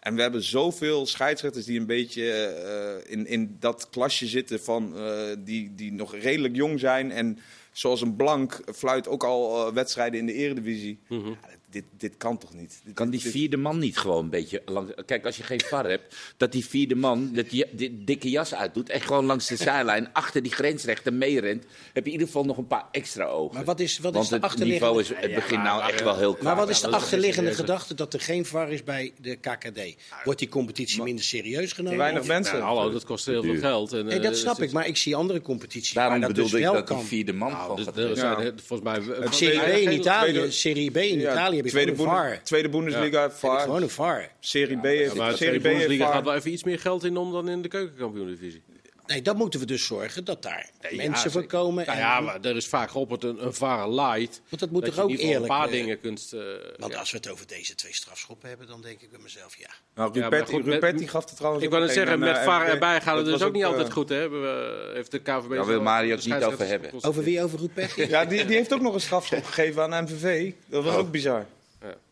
[0.00, 4.96] En we hebben zoveel scheidsrechters die een beetje eh, in, in dat klasje zitten van
[4.96, 7.10] eh, die, die nog redelijk jong zijn.
[7.10, 7.38] En
[7.72, 10.98] zoals een blank fluit ook al eh, wedstrijden in de eredivisie.
[11.08, 11.28] Mhm.
[11.28, 11.36] Ja,
[11.70, 12.80] dit, dit kan toch niet?
[12.84, 14.92] Dit- Kan die vierde man niet gewoon een beetje langs...
[15.06, 18.54] Kijk, als je geen VAR hebt, dat die vierde man dat die, die dikke jas
[18.54, 18.88] uitdoet...
[18.88, 21.64] en gewoon langs de zijlijn achter die grensrechter meerent...
[21.92, 23.54] heb je in ieder geval nog een paar extra ogen.
[23.56, 24.92] Maar wat is, wat is Want de het achterliggende...
[24.94, 27.94] niveau is, het begint nou echt wel heel Maar wat is de dat achterliggende gedachte
[27.94, 29.80] dat er geen VAR is bij de KKD?
[30.24, 31.98] Wordt die competitie minder serieus genomen?
[31.98, 32.58] Weinig mensen.
[32.58, 33.92] Nou, hallo, dat kost heel veel geld.
[33.92, 36.50] En, Nee, eh, dat snap ik, maar ik zie andere competities Daarom waar dat bedoelde
[36.50, 36.98] dus ik wel dat kan.
[36.98, 39.28] die vierde man Nou, dus volgens mij...
[39.30, 42.30] Serie B in Italië, tweede- Serie B in Ja, Italië heb je tweede, gewoon Boende-
[42.36, 42.42] VAR.
[42.42, 43.60] tweede Bundesliga, je VAR.
[43.60, 44.30] gewoon een VAR.
[44.40, 47.16] Serie B heeft, Ja, maar Serie B Bundesliga gaat wel even iets meer geld in
[47.16, 48.62] om dan in de keukenkampioen-divisie.
[49.10, 51.86] Nee, dan moeten we dus zorgen dat daar Nee, mensen ja, voor komen.
[51.86, 54.40] Nou en- ja, maar er is vaak geopperd een, een light.
[54.48, 55.40] Want dat moet dat in ook eerlijk...
[55.40, 56.32] een paar eh, dingen kunt...
[56.32, 56.40] eh,
[56.78, 56.98] Want ja.
[56.98, 59.68] als we het over deze twee strafschoppen hebben, dan denk ik bij mezelf, ja.
[59.94, 62.44] Nou, Ja, met- Rupert die gaf het trouwens Ik wou net meteen zeggen, met eh,
[62.44, 62.72] VAR MVV.
[62.72, 64.08] erbij gaat het Dat dus ook niet eh, altijd goed.
[64.08, 64.16] Hè?
[64.16, 65.28] Hebben we, heeft de KVB...
[65.30, 66.90] Daar wil zelf- Mario het niet over hebben.
[67.00, 67.42] Over wie?
[67.42, 68.06] Over Rupetti?
[68.08, 70.52] Ja, die, die heeft ook nog een strafschop gegeven aan MVV.
[70.66, 71.46] Dat was ook bizar.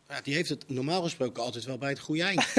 [0.09, 2.47] Ja, die heeft het normaal gesproken altijd wel bij het goede eind.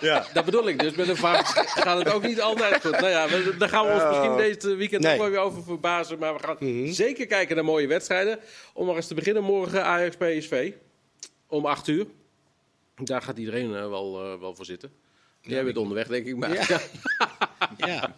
[0.00, 0.26] Ja.
[0.32, 0.94] Dat bedoel ik dus.
[0.94, 2.90] Met een VAR gaat het ook niet altijd goed.
[2.90, 5.12] Nou ja, we- daar gaan we ons misschien deze weekend Nee.
[5.14, 6.18] ook wel weer over verbazen.
[6.18, 8.38] Maar we gaan zeker kijken naar mooie wedstrijden.
[8.74, 10.72] Om maar eens te beginnen, morgen Ajax-PSV.
[11.46, 12.06] Om 8 uur.
[12.96, 14.90] Daar gaat iedereen eh, wel, eh, wel voor zitten.
[15.40, 16.36] Jij bent onderweg, denk ik.
[16.36, 16.80] Maar, ja.
[17.86, 18.16] Ja.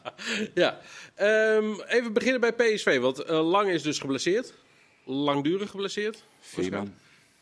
[0.55, 0.81] Ja.
[1.15, 2.99] Ehm, even beginnen bij PSV.
[2.99, 4.53] Want eh, Lang is dus geblesseerd.
[5.05, 6.25] Langdurig geblesseerd.
[6.41, 6.95] Veerman,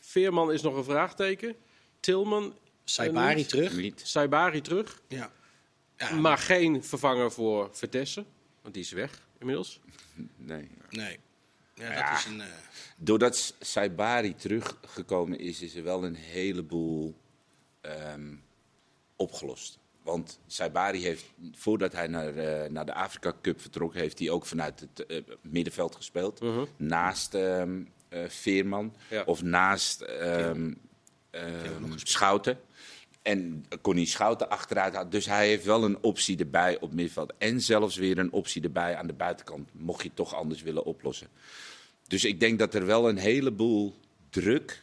[0.08, 1.56] Veerman is nog een vraagteken.
[2.00, 3.48] Tilman, Saibari niet.
[3.48, 3.76] terug.
[3.76, 4.00] niet.
[4.04, 5.02] Saibari terug.
[5.08, 5.32] Ja.
[5.96, 8.26] Ja, Maar geen vervanger voor Vertessen.
[8.62, 9.80] Want die is weg inmiddels.
[10.36, 10.68] Nee.
[10.90, 11.18] Nee.
[11.74, 12.40] Ja, dat is een...
[12.40, 12.46] eh,
[12.96, 17.14] Doordat Saibari teruggekomen is, is er wel een heleboel
[17.80, 18.34] ehm,
[19.16, 19.78] opgelost.
[20.02, 24.46] Want Saibari heeft, voordat hij naar, eh, naar de Afrika Cup vertrok, heeft hij ook
[24.46, 26.40] vanuit het eh, middenveld gespeeld.
[26.76, 27.86] Naast ehm, eh,
[28.28, 29.22] Veerman Ja.
[29.26, 30.72] of naast ehm,
[31.30, 32.60] ehm, Schouten.
[33.22, 35.10] En kon hij Schouten achteruit halen.
[35.10, 37.32] Dus hij heeft wel een optie erbij op middenveld.
[37.38, 39.68] En zelfs weer een optie erbij aan de buitenkant.
[39.72, 41.28] Mocht je het toch anders willen oplossen.
[42.06, 43.94] Dus ik denk dat er wel een heleboel
[44.30, 44.82] druk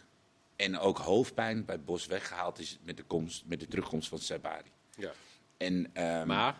[0.55, 4.69] en ook hoofdpijn bij Bos weggehaald is met de, komst, met de terugkomst van Sabari.
[4.97, 5.11] Ja.
[5.57, 6.55] En, ehm, Maar,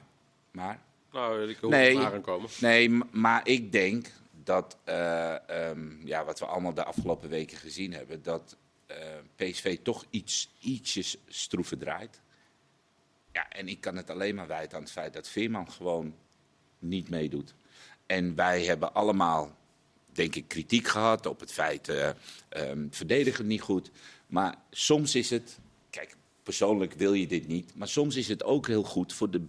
[0.51, 0.79] maar?
[1.11, 1.95] nou, ik hoor Nee.
[1.95, 2.49] maar aankomen.
[2.59, 4.07] Nee, maar ik denk
[4.45, 8.97] dat, eh, ehm, ja, wat we allemaal de afgelopen weken gezien hebben, dat eh,
[9.35, 12.21] PSV toch iets, ietsjes stroever draait.
[13.31, 16.15] Ja, en ik kan het alleen maar wijten aan het feit dat Veerman gewoon
[16.79, 17.53] niet meedoet.
[18.05, 19.55] En wij hebben allemaal,
[20.11, 22.09] denk ik, kritiek gehad op het feit, eh
[22.49, 23.91] ehm, verdedigen niet goed.
[24.27, 28.67] Maar soms is het, kijk, persoonlijk wil je dit niet, maar soms is het ook
[28.67, 29.45] heel goed voor de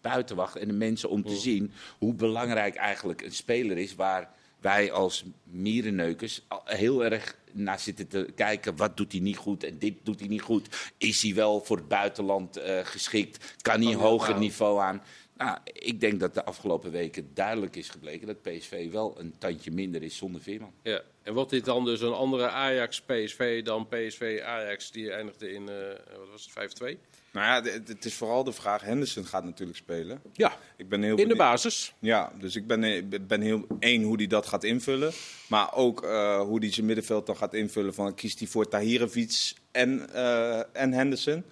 [0.00, 4.30] buitenwacht en de mensen om te zien hoe belangrijk eigenlijk een speler is waar
[4.60, 8.76] wij als mierenneukers heel erg naar zitten te kijken.
[8.76, 10.92] Wat doet hij niet goed en dit doet hij niet goed.
[10.98, 13.54] Is hij wel voor het buitenland eh, geschikt?
[13.62, 15.02] Kan hij een hoger niveau aan?
[15.38, 19.70] Nou, ik denk dat de afgelopen weken duidelijk is gebleken dat PSV wel een tandje
[19.70, 20.72] minder is zonder Veerman.
[20.82, 21.02] Ja.
[21.22, 25.74] En wordt dit dan dus een andere Ajax-PSV dan PSV-Ajax die eindigde in, eh,
[26.18, 26.98] wat was het, 5-2?
[27.32, 28.82] Nou ja, het- is vooral de vraag.
[28.82, 30.20] Henderson gaat natuurlijk spelen.
[30.32, 31.94] Ja, Ik ben heel in de basis.
[31.98, 35.12] Ja, dus ik ben, ik ben heel één hoe hij dat gaat invullen.
[35.48, 37.94] Maar ook eh, hoe hij zijn middenveld dan gaat invullen.
[37.94, 41.44] Van, kiest hij voor Tahirovic en, eh, en Henderson?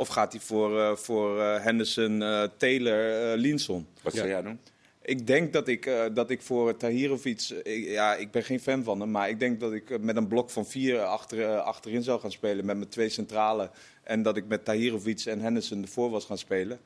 [0.00, 3.86] Of gaat hij voor, eh, voor eh, Henderson, eh, Taylor, eh Linson?
[4.02, 4.18] Wat Ja.
[4.18, 4.58] zou jij doen?
[5.02, 7.48] Ik denk dat ik, eh, dat ik voor Tahirovic...
[7.62, 9.10] ik- ja, ik ben geen fan van hem.
[9.10, 12.64] Maar ik denk dat ik met een blok van vier achter, achterin zou gaan spelen.
[12.64, 13.70] Met mijn twee centralen.
[14.02, 16.80] En dat ik met Tahirovic en Henderson ervoor was gaan spelen.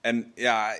[0.00, 0.76] En ja,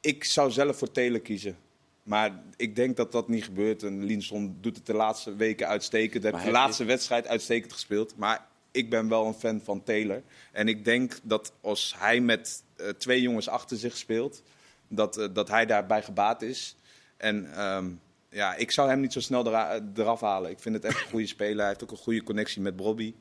[0.00, 1.56] ik zou zelf voor Taylor kiezen.
[2.02, 3.82] Maar ik denk dat dat niet gebeurt.
[3.82, 6.24] En Linson doet het de laatste weken uitstekend.
[6.24, 8.16] Heeft de laatste wedstrijd uitstekend gespeeld.
[8.16, 10.22] Maar ik ben wel een fan van Taylor.
[10.52, 14.42] En ik denk dat als hij met eh, twee jongens achter zich speelt,
[14.88, 16.76] dat, eh, dat hij daarbij gebaat is.
[17.16, 17.90] En ehm,
[18.30, 20.50] ja, ik zou hem niet zo snel era- eraf halen.
[20.50, 21.58] Ik vind het echt een goede speler.
[21.58, 23.14] Hij heeft ook een goede connectie met Bobby.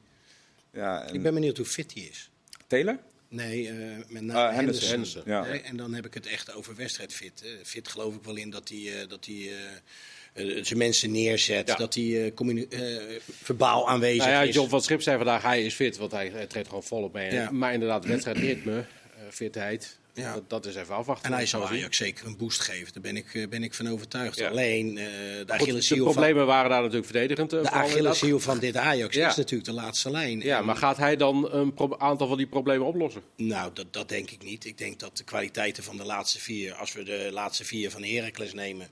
[0.71, 2.29] Ja, en Ik ben benieuwd hoe fit hij is.
[2.67, 2.99] Taylor?
[3.27, 3.75] Nee, eh,
[4.07, 4.89] met Ah, name Henderson.
[4.89, 5.21] Henderson.
[5.25, 5.41] Ja.
[5.45, 7.43] Nee, en dan heb ik het echt over wedstrijdfit.
[7.63, 9.51] Fit geloof ik wel in dat hij, dat hij
[10.61, 11.67] zijn mensen neerzet.
[11.67, 11.75] Ja.
[11.75, 13.01] Dat hij eh, eh,
[13.41, 14.55] verbaal aanwezig Nou ja, is.
[14.55, 17.31] John van Schip zei vandaag, hij is fit, want hij, hij treedt gewoon volop mee.
[17.31, 17.51] Ja.
[17.51, 18.77] Maar inderdaad, wedstrijdritme,
[19.17, 20.33] eh fitheid, Ja.
[20.33, 21.25] dat, dat is even afwachten.
[21.31, 21.67] En hij zal.
[21.67, 22.93] Ajax zeker een boost geven.
[22.93, 24.37] Daar ben ik, eh, ben ik van overtuigd.
[24.37, 24.49] Ja.
[24.49, 27.53] Alleen eh, de Goed, de Achilleshiel van, problemen waren daar natuurlijk verdedigend.
[27.53, 27.69] eh, de.
[27.69, 29.29] Achilleshiel van dit Ajax Ja.
[29.29, 30.39] is natuurlijk de laatste lijn.
[30.39, 33.21] Ja, En- maar gaat hij dan een aantal van die problemen oplossen?
[33.37, 34.65] Nou, dat, dat denk ik niet.
[34.65, 38.03] Ik denk dat de kwaliteiten van de laatste vier, als we de laatste vier van
[38.03, 38.87] Heracles nemen,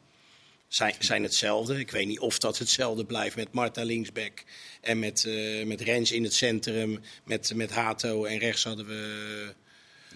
[0.74, 1.80] zijn, zijn hetzelfde.
[1.80, 4.44] Ik weet niet of dat hetzelfde blijft met Marta linksback
[4.82, 9.54] en met, eh, met Rens in het centrum, met, met Hato en rechts hadden we...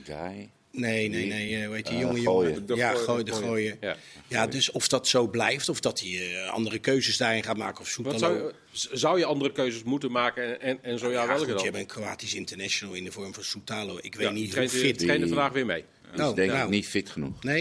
[0.03, 0.49] Guy.
[0.71, 2.53] Nee, nee, nee, eh, hoe heet die Eh, jonge Gooien.
[2.53, 2.75] jongen?
[2.75, 3.77] Ja, Gooien, gooi, de Gooien.
[3.81, 3.95] Ja.
[4.27, 6.09] Ja, dus of dat zo blijft, of dat hij
[6.43, 7.81] eh, andere keuzes daarin gaat maken.
[7.81, 8.35] Of Wat Soetalo.
[8.37, 11.47] zou, je- zou je andere keuzes moeten maken en, en, zo ja, ja, welke goed,
[11.49, 11.63] je dan?
[11.65, 13.97] hebt een Kroatisch international in de vorm van Soetalo.
[14.01, 14.97] Ik weet Ja, niet hoe fit...
[14.99, 15.83] traint er vandaag weer mee.
[16.11, 16.63] Die is Oh, denk nou.
[16.63, 17.43] ik niet fit genoeg.
[17.43, 17.59] Nee?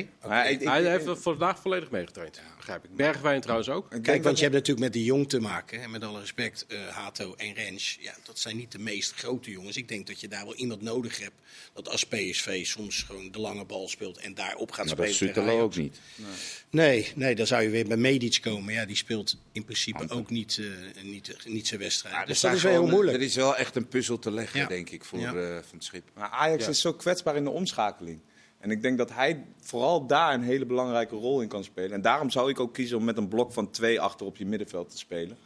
[0.48, 2.40] Ik- hij heeft vandaag volledig meegetraind.
[2.64, 2.96] Begrijp ik.
[2.96, 3.90] Bergwijn trouwens ook.
[3.90, 5.82] Kijk, dat want je hebt natuurlijk met de Jong te maken.
[5.82, 7.98] En met alle respect, eh, Hato en Rens.
[8.00, 9.76] Ja, dat zijn niet de meest grote jongens.
[9.76, 11.34] Ik denk dat je daar wel iemand nodig hebt.
[11.72, 15.08] Dat als PSV soms gewoon de lange bal speelt en daarop gaat Maar spelen.
[15.10, 16.00] dat tegen Sutelo ook niet.
[16.70, 18.72] Nee, nee, dan zou je weer bij Medic komen.
[18.74, 20.58] Ja, die speelt in principe ook niet,
[20.96, 22.14] eh, niet, niet zijn wedstrijd.
[22.14, 23.16] Maar dus dat is wel heel moeilijk.
[23.16, 24.66] Er is wel echt een puzzel te leggen, Ja.
[24.66, 25.34] denk ik, voor Ja.
[25.34, 26.04] eh, Van het Schip.
[26.14, 26.70] Maar Ajax Ja.
[26.70, 28.20] is zo kwetsbaar in de omschakeling.
[28.64, 31.92] En ik denk dat hij vooral daar een hele belangrijke rol in kan spelen.
[31.92, 34.46] En daarom zou ik ook kiezen om met een blok van twee achter op je
[34.46, 35.36] middenveld te spelen.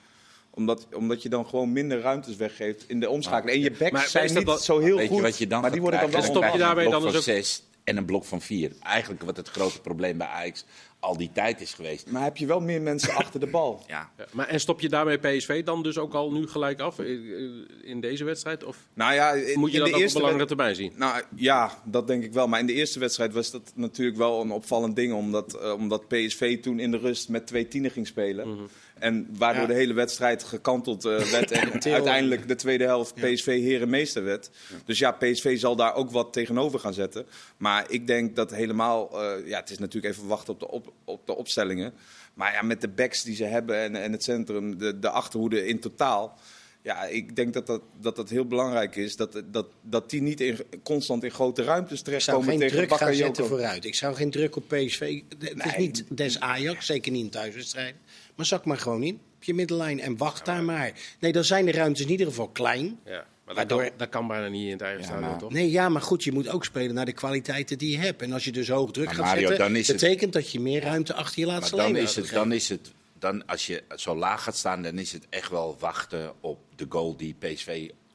[0.51, 3.57] Omdat, omdat je dan gewoon minder ruimtes weggeeft in de omschakeling.
[3.57, 5.61] En je backs Maar zijn niet wel- zo heel Weet goed, je wat je dan
[5.61, 8.41] maar die worden dan wel stop je daarbij dan dus zes en een blok van
[8.41, 8.73] vier.
[8.83, 10.65] Eigenlijk wat het grote probleem bij Ajax
[11.01, 12.11] al die tijd is geweest.
[12.11, 13.85] Maar heb je wel meer mensen achter de bal.
[13.87, 16.99] Ja, Ja, maar, en stop je daarmee PSV dan dus ook al nu gelijk af
[16.99, 17.51] eh, eh,
[17.83, 18.65] in deze wedstrijd?
[18.65, 20.93] Of Nou ja, in, moet je in dat de op eerste een langere termijn zien?
[20.97, 22.49] Nou ja, dat denk ik wel.
[22.49, 25.13] Maar in de eerste wedstrijd was dat natuurlijk wel een opvallend ding.
[25.13, 28.49] Omdat, eh, omdat PSV toen in de rust met twee tienen ging spelen.
[28.49, 28.63] Mhm.
[29.01, 29.69] En waardoor Ja.
[29.69, 31.51] de hele wedstrijd gekanteld eh, werd.
[31.51, 34.51] En uiteindelijk de tweede helft PSV herenmeester werd.
[34.85, 37.27] Dus ja, PSV zal daar ook wat tegenover gaan zetten.
[37.57, 39.23] Maar ik denk dat helemaal...
[39.23, 41.93] eh, ja, het is natuurlijk even wachten op de, op, op de opstellingen.
[42.35, 45.67] Maar ja, met de backs die ze hebben en, en het centrum, de, de achterhoede
[45.67, 46.39] in totaal...
[46.83, 49.17] Ja, ik denk dat dat, dat, dat heel belangrijk is.
[49.17, 52.95] Dat, dat, dat die niet in, constant in grote ruimtes Ik zou terechtkomen geen druk
[52.95, 53.85] gaan zetten vooruit.
[53.85, 55.23] Ik zou geen druk op PSV.
[55.39, 58.01] Het is niet des Ajax, zeker niet in thuiswedstrijden.
[58.39, 60.93] Maar zak maar gewoon in op je middenlijn en wacht daar maar.
[61.19, 62.99] Nee, dan zijn de ruimtes in ieder geval klein.
[63.05, 65.39] Ja, maar dat, Waardoor- kan, dat kan bijna niet in het eigen Ja, stadion, maar-
[65.39, 65.53] toch?
[65.53, 68.23] Nee, ja, maar goed, je moet ook spelen naar de kwaliteiten die je hebt.
[68.23, 70.51] En als je dus hoog druk Maar gaat Mario, zetten, dan is het- betekent dat
[70.53, 73.47] je meer ruimte achter je maar laatste dan lijn is het, dan is het, dan
[73.47, 77.17] als je zo laag gaat staan, dan is het echt wel wachten op de goal
[77.17, 77.67] die PSV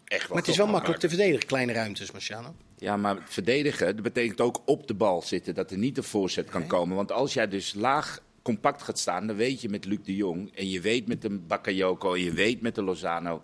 [0.06, 2.56] echt wel Maar het is wel makkelijk te verdedigen, kleine ruimtes, Marciano.
[2.78, 6.50] Ja, maar verdedigen, dat betekent ook op de bal zitten, dat er niet de voorzet
[6.50, 6.96] kan komen.
[6.96, 10.56] Want als jij dus laag compact gaat staan, dan weet je met Luc de Jong
[10.56, 13.44] en je weet met een Bakayoko en je weet met de Lozano.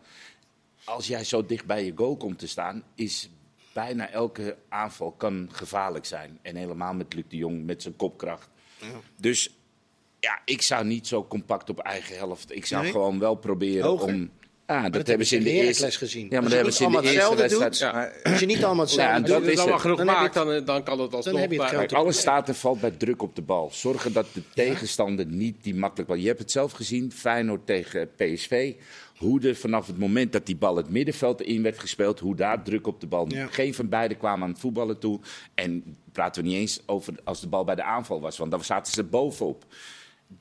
[0.84, 3.30] Als jij zo dicht bij je goal komt te staan, is
[3.74, 6.39] bijna elke aanval kan gevaarlijk zijn.
[6.41, 8.50] En helemaal met Luc de Jong, met zijn kopkracht.
[9.18, 9.58] Dus
[10.20, 12.56] ja, ik zou niet zo compact op eigen helft.
[12.56, 12.91] Ik zou Nee?
[12.91, 14.08] gewoon wel proberen Hoger?
[14.08, 14.32] om...
[14.70, 16.28] Ja, dat, dat hebben ze in de eerste gezien.
[16.30, 18.13] Ja, maar dat hebben ze in de allemaal eerste hetzelfde wedstrijd.
[18.13, 19.82] doet, Als je niet allemaal hetzelfde Ja, doet, dat Als je is het allemaal het.
[19.82, 21.39] genoeg Dan maakt, je dan, dan kan het alsnog...
[21.39, 23.70] heb je het Kijk, alles staat en valt bij druk op de bal.
[23.74, 26.17] Zorgen dat de tegenstander niet die makkelijk bal.
[26.17, 28.74] Je hebt het zelf gezien, Feyenoord tegen PSV.
[29.17, 32.63] Hoe er vanaf het moment dat die bal het middenveld in werd gespeeld, hoe daar
[32.63, 33.26] druk op de bal.
[33.30, 33.47] Ja.
[33.47, 35.20] Geen van beiden kwamen aan het voetballen toe.
[35.55, 38.63] En praten we niet eens over als de bal bij de aanval was, want dan
[38.63, 39.65] zaten ze bovenop.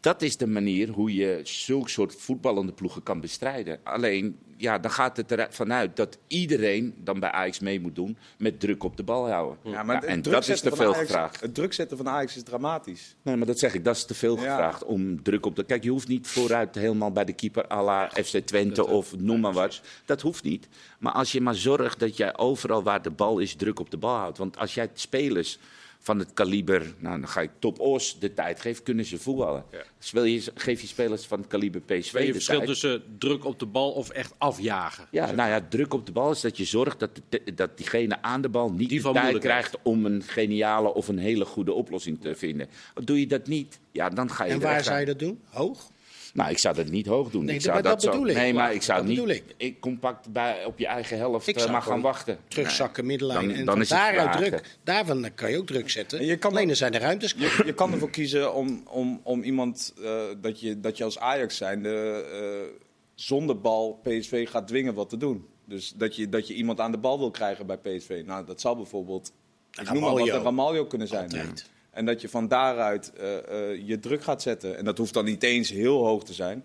[0.00, 3.80] Dat is de manier hoe je zulk soort voetballende ploegen kan bestrijden.
[3.84, 8.16] Alleen, ja, dan gaat het ervan uit dat iedereen dan bij Ajax mee moet doen
[8.38, 9.58] met druk op de bal houden.
[9.72, 11.40] Ja, maar Ja, en dat is te veel Ajax- gevraagd.
[11.40, 13.16] Het druk zetten van Ajax is dramatisch.
[13.22, 14.40] Nee, maar dat zeg ik, dat is te veel Ja.
[14.40, 15.64] gevraagd om druk op de.
[15.64, 19.40] Kijk, je hoeft niet vooruit helemaal bij de keeper à la FC Twente of noem
[19.40, 19.80] maar wat.
[20.04, 20.68] Dat hoeft niet.
[20.98, 23.96] Maar als je maar zorgt dat jij overal waar de bal is druk op de
[23.96, 24.38] bal houdt.
[24.38, 25.58] Want als jij spelers
[26.00, 29.64] van het kaliber, nou dan ga ik top Os de tijd geven, kunnen ze voetballen.
[29.70, 29.82] Ja.
[29.98, 32.68] Dus wil je, geef je spelers van het kaliber PSV Weet je de verschil tijd.
[32.68, 35.06] tussen druk op de bal of echt afjagen?
[35.10, 38.22] Ja, nou ja, druk op de bal is dat je zorgt dat, de- dat diegene
[38.22, 41.72] aan de bal niet Die de tijd krijgt om een geniale of een hele goede
[41.72, 42.68] oplossing te vinden.
[43.04, 45.40] Doe je dat niet, ja, dan ga je En waar zou je dat doen?
[45.44, 45.90] Hoog?
[46.38, 47.44] Nou, ik zou dat niet hoog doen.
[47.44, 48.36] Nee, ik zou maar dat zo- bedoel ik.
[48.36, 49.80] Nee, maar ik zou dat niet bedoel ik.
[49.80, 52.38] compact bij, op je eigen helft Ik eh, zou maar gaan wachten.
[52.48, 53.48] Terugzakken, middenlijn.
[53.48, 54.78] Dan- en dan is daaruit druk.
[54.84, 56.18] Daarvan kan je ook druk zetten.
[56.18, 57.34] En je kan Alleen dan zijn de ruimtes.
[57.36, 61.18] Je, je kan ervoor kiezen om, om, om iemand eh, dat, je, dat je als
[61.18, 62.76] Ajax zijnde eh
[63.14, 65.46] zonder bal PSV gaat dwingen wat te doen.
[65.64, 68.22] Dus dat je, dat je iemand aan de bal wil krijgen bij PSV.
[68.26, 69.32] Nou, dat zou bijvoorbeeld
[69.70, 70.34] ik noem maar wat, Ramaljo.
[70.36, 71.24] een Ramaljo kunnen zijn.
[71.24, 71.70] Altijd.
[71.98, 73.36] En dat je van daaruit eh,
[73.72, 74.76] eh, je druk gaat zetten.
[74.76, 76.64] En dat hoeft dan niet eens heel hoog te zijn.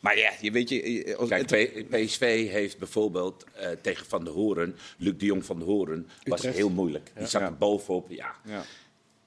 [0.00, 1.14] Maar ja, je weet je...
[1.18, 5.66] Als, Kijk, PSV heeft bijvoorbeeld eh, tegen Van der Hoorn, Luc de Jong van der
[5.68, 6.56] Hoorn, was Utrecht.
[6.56, 7.10] heel moeilijk.
[7.16, 7.46] Die zat Ja.
[7.46, 8.10] er bovenop.
[8.10, 8.34] Ja.
[8.44, 8.62] ja.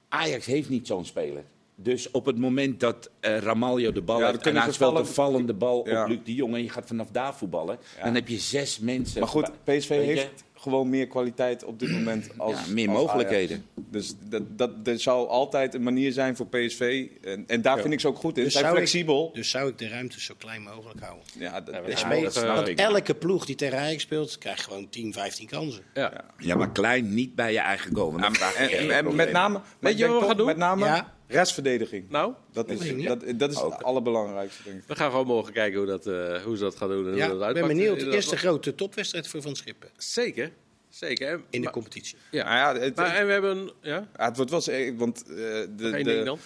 [0.08, 1.42] Ajax heeft niet zo'n speler.
[1.74, 4.96] Dus op het moment dat eh Ramaljo de bal Ja, heeft en hij speelt een
[4.96, 6.02] vallen- vallende bal Ja.
[6.02, 9.20] op Luc de Jong en je gaat vanaf daar voetballen, dan heb je zes mensen.
[9.20, 13.56] Maar goed, PSV heeft gewoon meer kwaliteit op dit moment als Ja, meer als mogelijkheden.
[13.76, 13.88] Ajax.
[13.90, 17.06] Dus dat, dat, er zou altijd een manier zijn voor PSV.
[17.22, 18.44] En, en daar vind ik ze ook goed in.
[18.44, 19.30] Dus zijn zou ik- flexibel.
[19.34, 21.24] Dus zou ik de ruimtes zo klein mogelijk houden.
[21.38, 22.78] Ja, dat, Ja, want ik.
[22.78, 25.82] elke ploeg die tegen Ajax speelt, krijgt gewoon 10, 15 kansen.
[25.94, 26.12] Ja.
[26.38, 28.16] Ja, maar klein niet bij je eigen goal.
[28.16, 28.32] en,
[28.70, 30.46] en, en met name, Weet je wat we gaan doen?
[30.46, 31.14] Met name Ja.
[31.32, 32.10] Restverdediging.
[32.10, 34.82] Nou, Dat is, dat, dat is het allerbelangrijkste, denk ik.
[34.86, 37.30] we gaan gewoon morgen kijken hoe, dat, eh, hoe ze dat gaan doen en Ja,
[37.30, 37.66] hoe dat ik ben uitpakt.
[37.74, 38.00] benieuwd.
[38.00, 40.50] De eerste grote topwedstrijd voor Van Schippen Zeker,
[40.88, 41.28] zeker.
[41.28, 42.16] En- in de maar- competitie.
[42.30, 42.44] Ja.
[42.44, 43.70] Nou ja, het, Maar, en we hebben...
[43.80, 46.36] Ja, ja, het wordt wel eens, eh, want eh, de, de,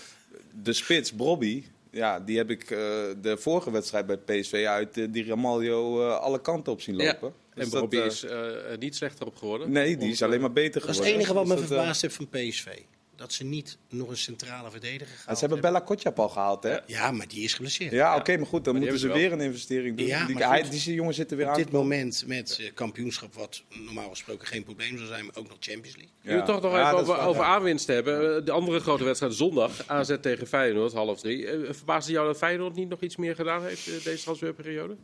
[0.62, 2.78] de spits, Brobby, ja, die heb ik eh,
[3.20, 7.04] de vorige wedstrijd bij PSV uit die Ramaljo eh, alle kanten op zien Ja.
[7.12, 7.32] lopen.
[7.54, 8.24] Dus En dat, Bobby eh, is
[8.78, 9.70] niet slechter op geworden.
[9.72, 11.06] Nee, die is alleen maar beter Dat is geworden.
[11.20, 12.66] het enige wat me Dus verbaasd heeft van PSV.
[13.16, 16.62] Dat ze niet nog een centrale verdediger ja, gehaald ze hebben Bella Kotjap al gehaald,
[16.62, 16.70] hè?
[16.70, 16.82] Ja.
[16.86, 17.92] Ja, maar die is geblesseerd.
[17.92, 20.06] Ja, oké, maar goed, dan moeten ze hebben ze weer een investering doen.
[20.06, 20.84] Ja, die, goed.
[20.84, 21.58] die jongen zit er weer Op aan.
[21.58, 25.56] dit moment met eh, kampioenschap, wat normaal gesproken geen probleem zou zijn, maar ook nog
[25.60, 26.12] Champions League.
[26.22, 27.48] Nu we het toch nog Ja, even over, over ja.
[27.48, 28.36] aanwinst hebben.
[28.36, 31.46] Eh, De andere grote wedstrijd zondag, AZ tegen Feyenoord, half drie.
[31.46, 34.96] Eh, Verbaasde jou dat Feyenoord niet nog iets meer gedaan heeft deze transferperiode?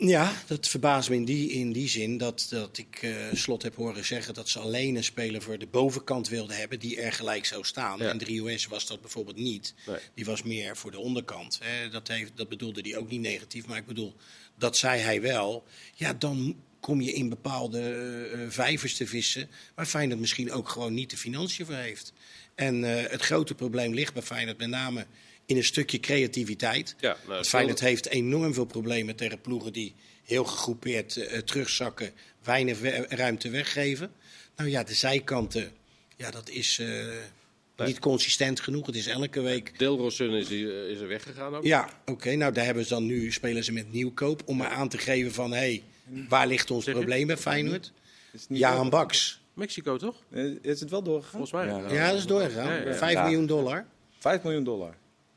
[0.00, 3.74] Ja, dat verbaast me in die, in die zin dat, dat ik eh, Slot heb
[3.74, 7.44] horen zeggen dat ze alleen een speler voor de bovenkant wilden hebben die er gelijk
[7.44, 7.98] zou staan.
[7.98, 8.08] Ja.
[8.08, 9.74] En 3US was dat bijvoorbeeld niet.
[9.86, 9.96] Nee.
[10.14, 11.60] Die was meer voor de onderkant.
[11.90, 14.14] Dat, heeft, dat bedoelde hij ook niet negatief, maar ik bedoel,
[14.58, 15.64] dat zei hij wel.
[15.94, 20.68] Ja, dan kom je in bepaalde eh, eh, vijvers te vissen waar Feyenoord misschien ook
[20.68, 22.12] gewoon niet de financiën voor heeft.
[22.54, 25.06] En het grote probleem ligt bij Feyenoord met name
[25.48, 26.94] in een stukje creativiteit.
[27.00, 29.94] Ja, nou, Want Feyenoord heeft enorm veel problemen tegen ploegen die
[30.24, 32.10] heel gegroepeerd eh, terugzakken,
[32.44, 34.10] weinig we- ruimte weggeven.
[34.56, 35.70] Nou ja, de zijkanten,
[36.16, 38.86] ja, dat is eh, niet consistent genoeg.
[38.86, 39.78] Het is elke week.
[39.78, 41.64] Deelrosun is, eh, is er weggegaan ook.
[41.64, 44.88] Ja, oké, nou daar hebben ze dan nu, spelen ze met nieuwkoop om maar aan
[44.88, 45.82] te geven van, hé, hey,
[46.28, 47.92] waar ligt ons probleem bij Feyenoord?
[48.32, 48.90] Is het niet Jaan?
[48.90, 49.40] Baks.
[49.54, 50.22] Mexico toch?
[50.62, 51.30] Is het wel doorgegaan?
[51.46, 51.66] Volgens mij.
[51.66, 52.72] Ja, Ja, dat is doorgegaan.
[52.80, 52.94] Ja, ja.
[52.94, 53.22] Vijf Ja.
[53.22, 53.86] miljoen dollar.
[54.18, 54.94] 5 miljoen dollar.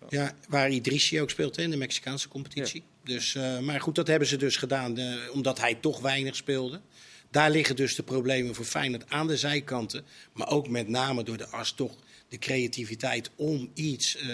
[0.10, 2.84] Ja, waar Idrissi ook speelt in de Mexicaanse competitie.
[3.04, 6.82] Dus, eh, maar goed, dat hebben ze dus gedaan eh, omdat hij toch weinig speelde.
[7.30, 10.06] Daar liggen dus de problemen voor Feyenoord aan de zijkanten.
[10.34, 11.96] Maar ook met name door de as toch
[12.28, 14.28] de creativiteit om iets eh,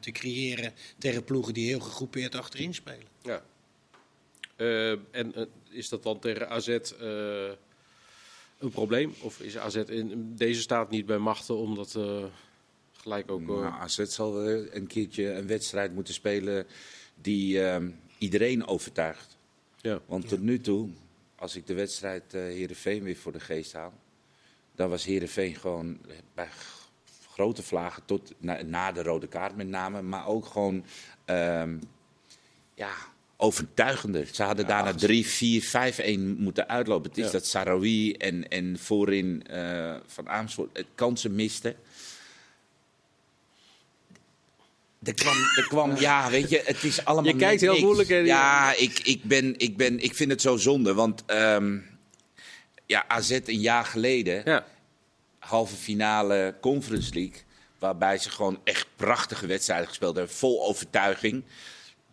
[0.00, 3.06] te creëren tegen ploegen die heel gegroepeerd achterin spelen.
[3.22, 3.42] Ja.
[5.10, 6.78] En is dat dan tegen AZ
[8.58, 9.14] een probleem?
[9.20, 11.98] Of is AZ in deze staat niet bij machten om dat
[13.00, 13.40] gelijk ook...
[13.40, 16.66] eh, Nou, AZ zal wel een keertje een wedstrijd moeten spelen
[17.14, 19.36] die ehm, iedereen overtuigt.
[19.80, 20.00] ja.
[20.06, 20.88] Want tot nu toe,
[21.36, 23.92] als ik de wedstrijd eh Heerenveen weer voor de geest haal...
[24.74, 25.98] dan was Heerenveen gewoon
[26.34, 26.48] bij
[27.30, 30.02] grote vlagen tot na, na de rode kaart met name...
[30.02, 30.84] maar ook gewoon
[31.24, 31.78] ehm,
[32.74, 32.90] ja,
[33.36, 34.26] overtuigender.
[34.32, 35.62] Ze hadden daarna 3, 4,
[36.16, 37.08] 5-1 moeten uitlopen.
[37.10, 37.30] Het is Ja.
[37.30, 41.74] dat Sarawi en, en voorin eh, van Amersfoort het kansen misten...
[45.02, 47.32] Er kwam, er kwam, ja, weet je, het is allemaal.
[47.32, 47.84] Je kijkt heel niks.
[47.84, 48.16] moeilijk, hè?
[48.16, 50.94] Ja, ik, ik, ben, ik, ben, ik vind het zo zonde.
[50.94, 51.78] Want ehm,
[52.86, 54.66] ja, AZ een jaar geleden, ja.
[55.38, 57.42] halve finale Conference League.
[57.78, 61.44] Waarbij ze gewoon echt prachtige wedstrijden gespeeld hebben, vol overtuiging.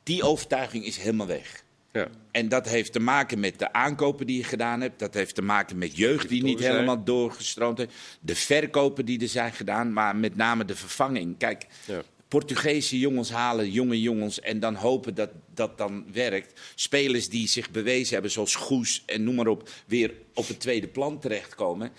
[0.04, 1.64] Die overtuiging is helemaal weg.
[1.92, 2.08] ja.
[2.32, 5.00] En dat heeft te maken met de aankopen die je gedaan hebt.
[5.00, 7.94] Dat heeft te maken met jeugd die niet helemaal doorgestroomd heeft.
[8.22, 11.38] De verkopen die er zijn gedaan, maar met name de vervanging.
[11.38, 12.02] Kijk, Ja.
[12.40, 16.60] Portugese jongens halen jonge jongens en dan hopen dat dat dan werkt.
[16.76, 20.88] Spelers die zich bewezen hebben, zoals Goes en noem maar op, weer op het tweede
[20.88, 21.92] plan terechtkomen.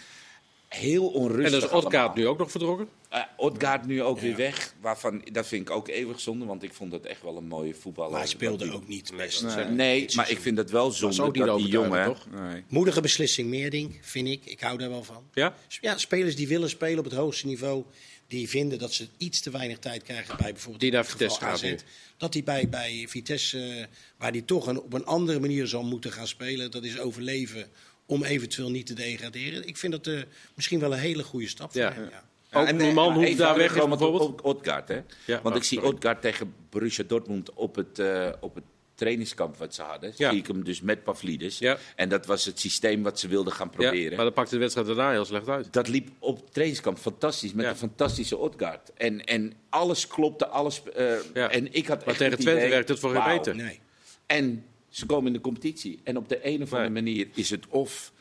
[0.68, 1.54] Heel onrustig.
[1.54, 2.88] En dus Odgaard nu ook nog vertrokken?
[3.12, 4.74] Uh, Odgaard nu ook weer weg.
[4.80, 7.74] Waarvan, dat vind ik ook eeuwig zonde, want ik vond het echt wel een mooie
[7.74, 8.10] voetballer.
[8.10, 9.42] Maar hij speelde die- ook niet best.
[9.42, 9.54] Nee.
[9.54, 12.04] eh, Nee, maar ik vind het wel zonde ook niet dat die jongen...
[12.04, 12.26] toch?
[12.30, 12.64] Nee.
[12.68, 14.44] Moedige beslissing Meerding, vind ik.
[14.44, 15.22] Ik hou daar wel van.
[15.32, 15.54] Ja?
[15.80, 17.84] Ja, spelers die willen spelen op het hoogste niveau,
[18.28, 21.52] die vinden dat ze iets te weinig tijd krijgen bij bijvoorbeeld Die naar Vitesse gaat
[21.52, 21.74] AZ.
[22.16, 25.82] Dat die bij, bij Vitesse, eh, waar die toch een, op een andere manier zal
[25.82, 27.66] moeten gaan spelen, dat is overleven
[28.06, 29.66] om eventueel niet te degraderen.
[29.66, 30.20] Ik vind dat eh,
[30.54, 31.92] misschien wel een hele goede stap voor Ja.
[31.92, 32.08] hem.
[32.10, 32.24] Ja.
[32.60, 34.40] Ook en, eh, man hoeft even daar weg bijvoorbeeld.
[34.40, 35.00] Odgaard, hè?
[35.24, 35.94] Ja, Want oh, ik zie sorry.
[35.94, 38.64] Odgaard tegen Borussia Dortmund op het, eh, op het
[38.96, 40.12] trainingskamp wat ze hadden.
[40.16, 40.30] Ja.
[40.30, 41.58] Zie ik hem dus met Pavlidis.
[41.58, 41.78] Ja.
[41.96, 44.16] En dat was het systeem wat ze wilden gaan Ja, proberen.
[44.16, 45.72] maar dan pakte de wedstrijd daarna heel slecht uit.
[45.72, 47.70] Dat liep op trainingskamp fantastisch, met Ja.
[47.70, 48.90] een fantastische Odgaard.
[48.94, 50.82] En, en alles klopte, alles...
[50.94, 51.50] eh, Ja.
[51.50, 53.36] En ik had Maar echt tegen Twente werkt het voor geen wauw.
[53.36, 53.54] meter.
[53.56, 53.80] Nee.
[54.26, 55.98] En ze komen in de competitie.
[56.04, 57.02] En op de een of andere Nee.
[57.02, 58.12] manier is het of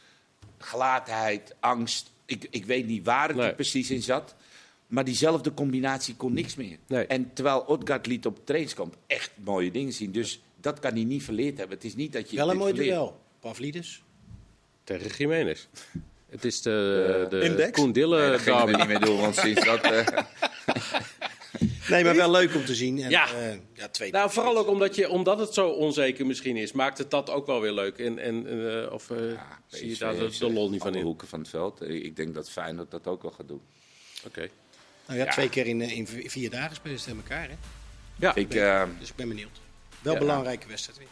[0.58, 2.12] gelaatheid, angst.
[2.26, 3.48] Ik, ik weet niet waar het Nee.
[3.48, 4.36] er precies in zat.
[4.88, 6.78] Maar diezelfde combinatie kon niks meer.
[6.88, 7.06] Nee.
[7.06, 10.12] En terwijl Odgaard liet op trainingskamp echt mooie dingen zien.
[10.12, 11.76] Dus dat kan hij niet verleerd hebben.
[11.76, 12.96] Het is niet dat je Wel een mooi verleert.
[12.96, 13.20] duel.
[13.40, 14.04] Pavlidis.
[14.84, 15.68] Tegen Jiménez.
[16.30, 17.72] Het is de, de Index?
[17.72, 19.82] Koen Dille Nee, dat we niet meer doen, want sinds dat...
[19.82, 20.08] eh,
[21.90, 23.02] Nee, maar wel leuk om te zien.
[23.02, 23.28] En, Ja.
[23.34, 26.98] eh, ja twee Nou, vooral ook omdat, je, omdat het zo onzeker misschien is, maakt
[26.98, 27.98] het dat ook wel weer leuk.
[27.98, 30.96] En, en, eh, of eh, ja, zie je daar de, de lol niet van in?
[30.98, 31.06] Oké.
[31.06, 31.82] hoeken van het veld.
[31.82, 33.62] Eh, Ik denk dat Feyenoord dat ook wel gaat doen.
[34.36, 34.50] Nou
[35.20, 35.32] ja, Ja.
[35.32, 37.50] twee keer in, eh, in vier dagen spelen ze tegen elkaar.
[37.50, 37.56] Hè?
[38.20, 39.60] Ja, Ik, eh, Dus ik ben benieuwd.
[40.06, 40.20] Wel Ja.
[40.20, 41.08] belangrijke wedstrijd weer.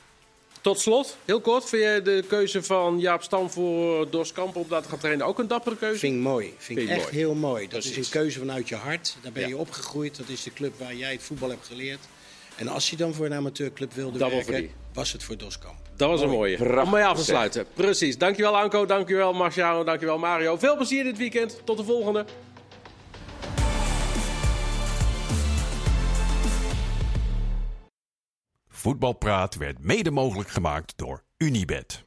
[0.62, 4.82] tot slot, heel kort, vind je de keuze van Jaap Stam voor Dorskamp om daar
[4.82, 6.00] te gaan trainen ook een dappere keuze?
[6.00, 6.46] Vind ik mooi.
[6.46, 7.16] Vind, Vind ik je echt mooi.
[7.16, 7.62] heel mooi.
[7.62, 7.98] Dat Precies.
[7.98, 9.16] is een keuze vanuit je hart.
[9.22, 9.48] Daar ben Ja.
[9.48, 10.18] je opgegroeid.
[10.18, 12.00] Dat is de club waar jij het voetbal hebt geleerd.
[12.56, 15.76] En als hij dan voor een amateurclub wilde werken, was het voor Doskamp.
[15.96, 16.82] Dat was een mooie.
[16.84, 17.66] Om mee af te sluiten.
[17.74, 18.18] Precies.
[18.18, 20.58] Dankjewel Anko, dankjewel Marciano, dankjewel Mario.
[20.58, 21.62] Veel plezier dit weekend.
[21.64, 22.26] Tot de volgende.
[28.84, 32.06] Voetbalpraat werd mede mogelijk gemaakt door Unibed.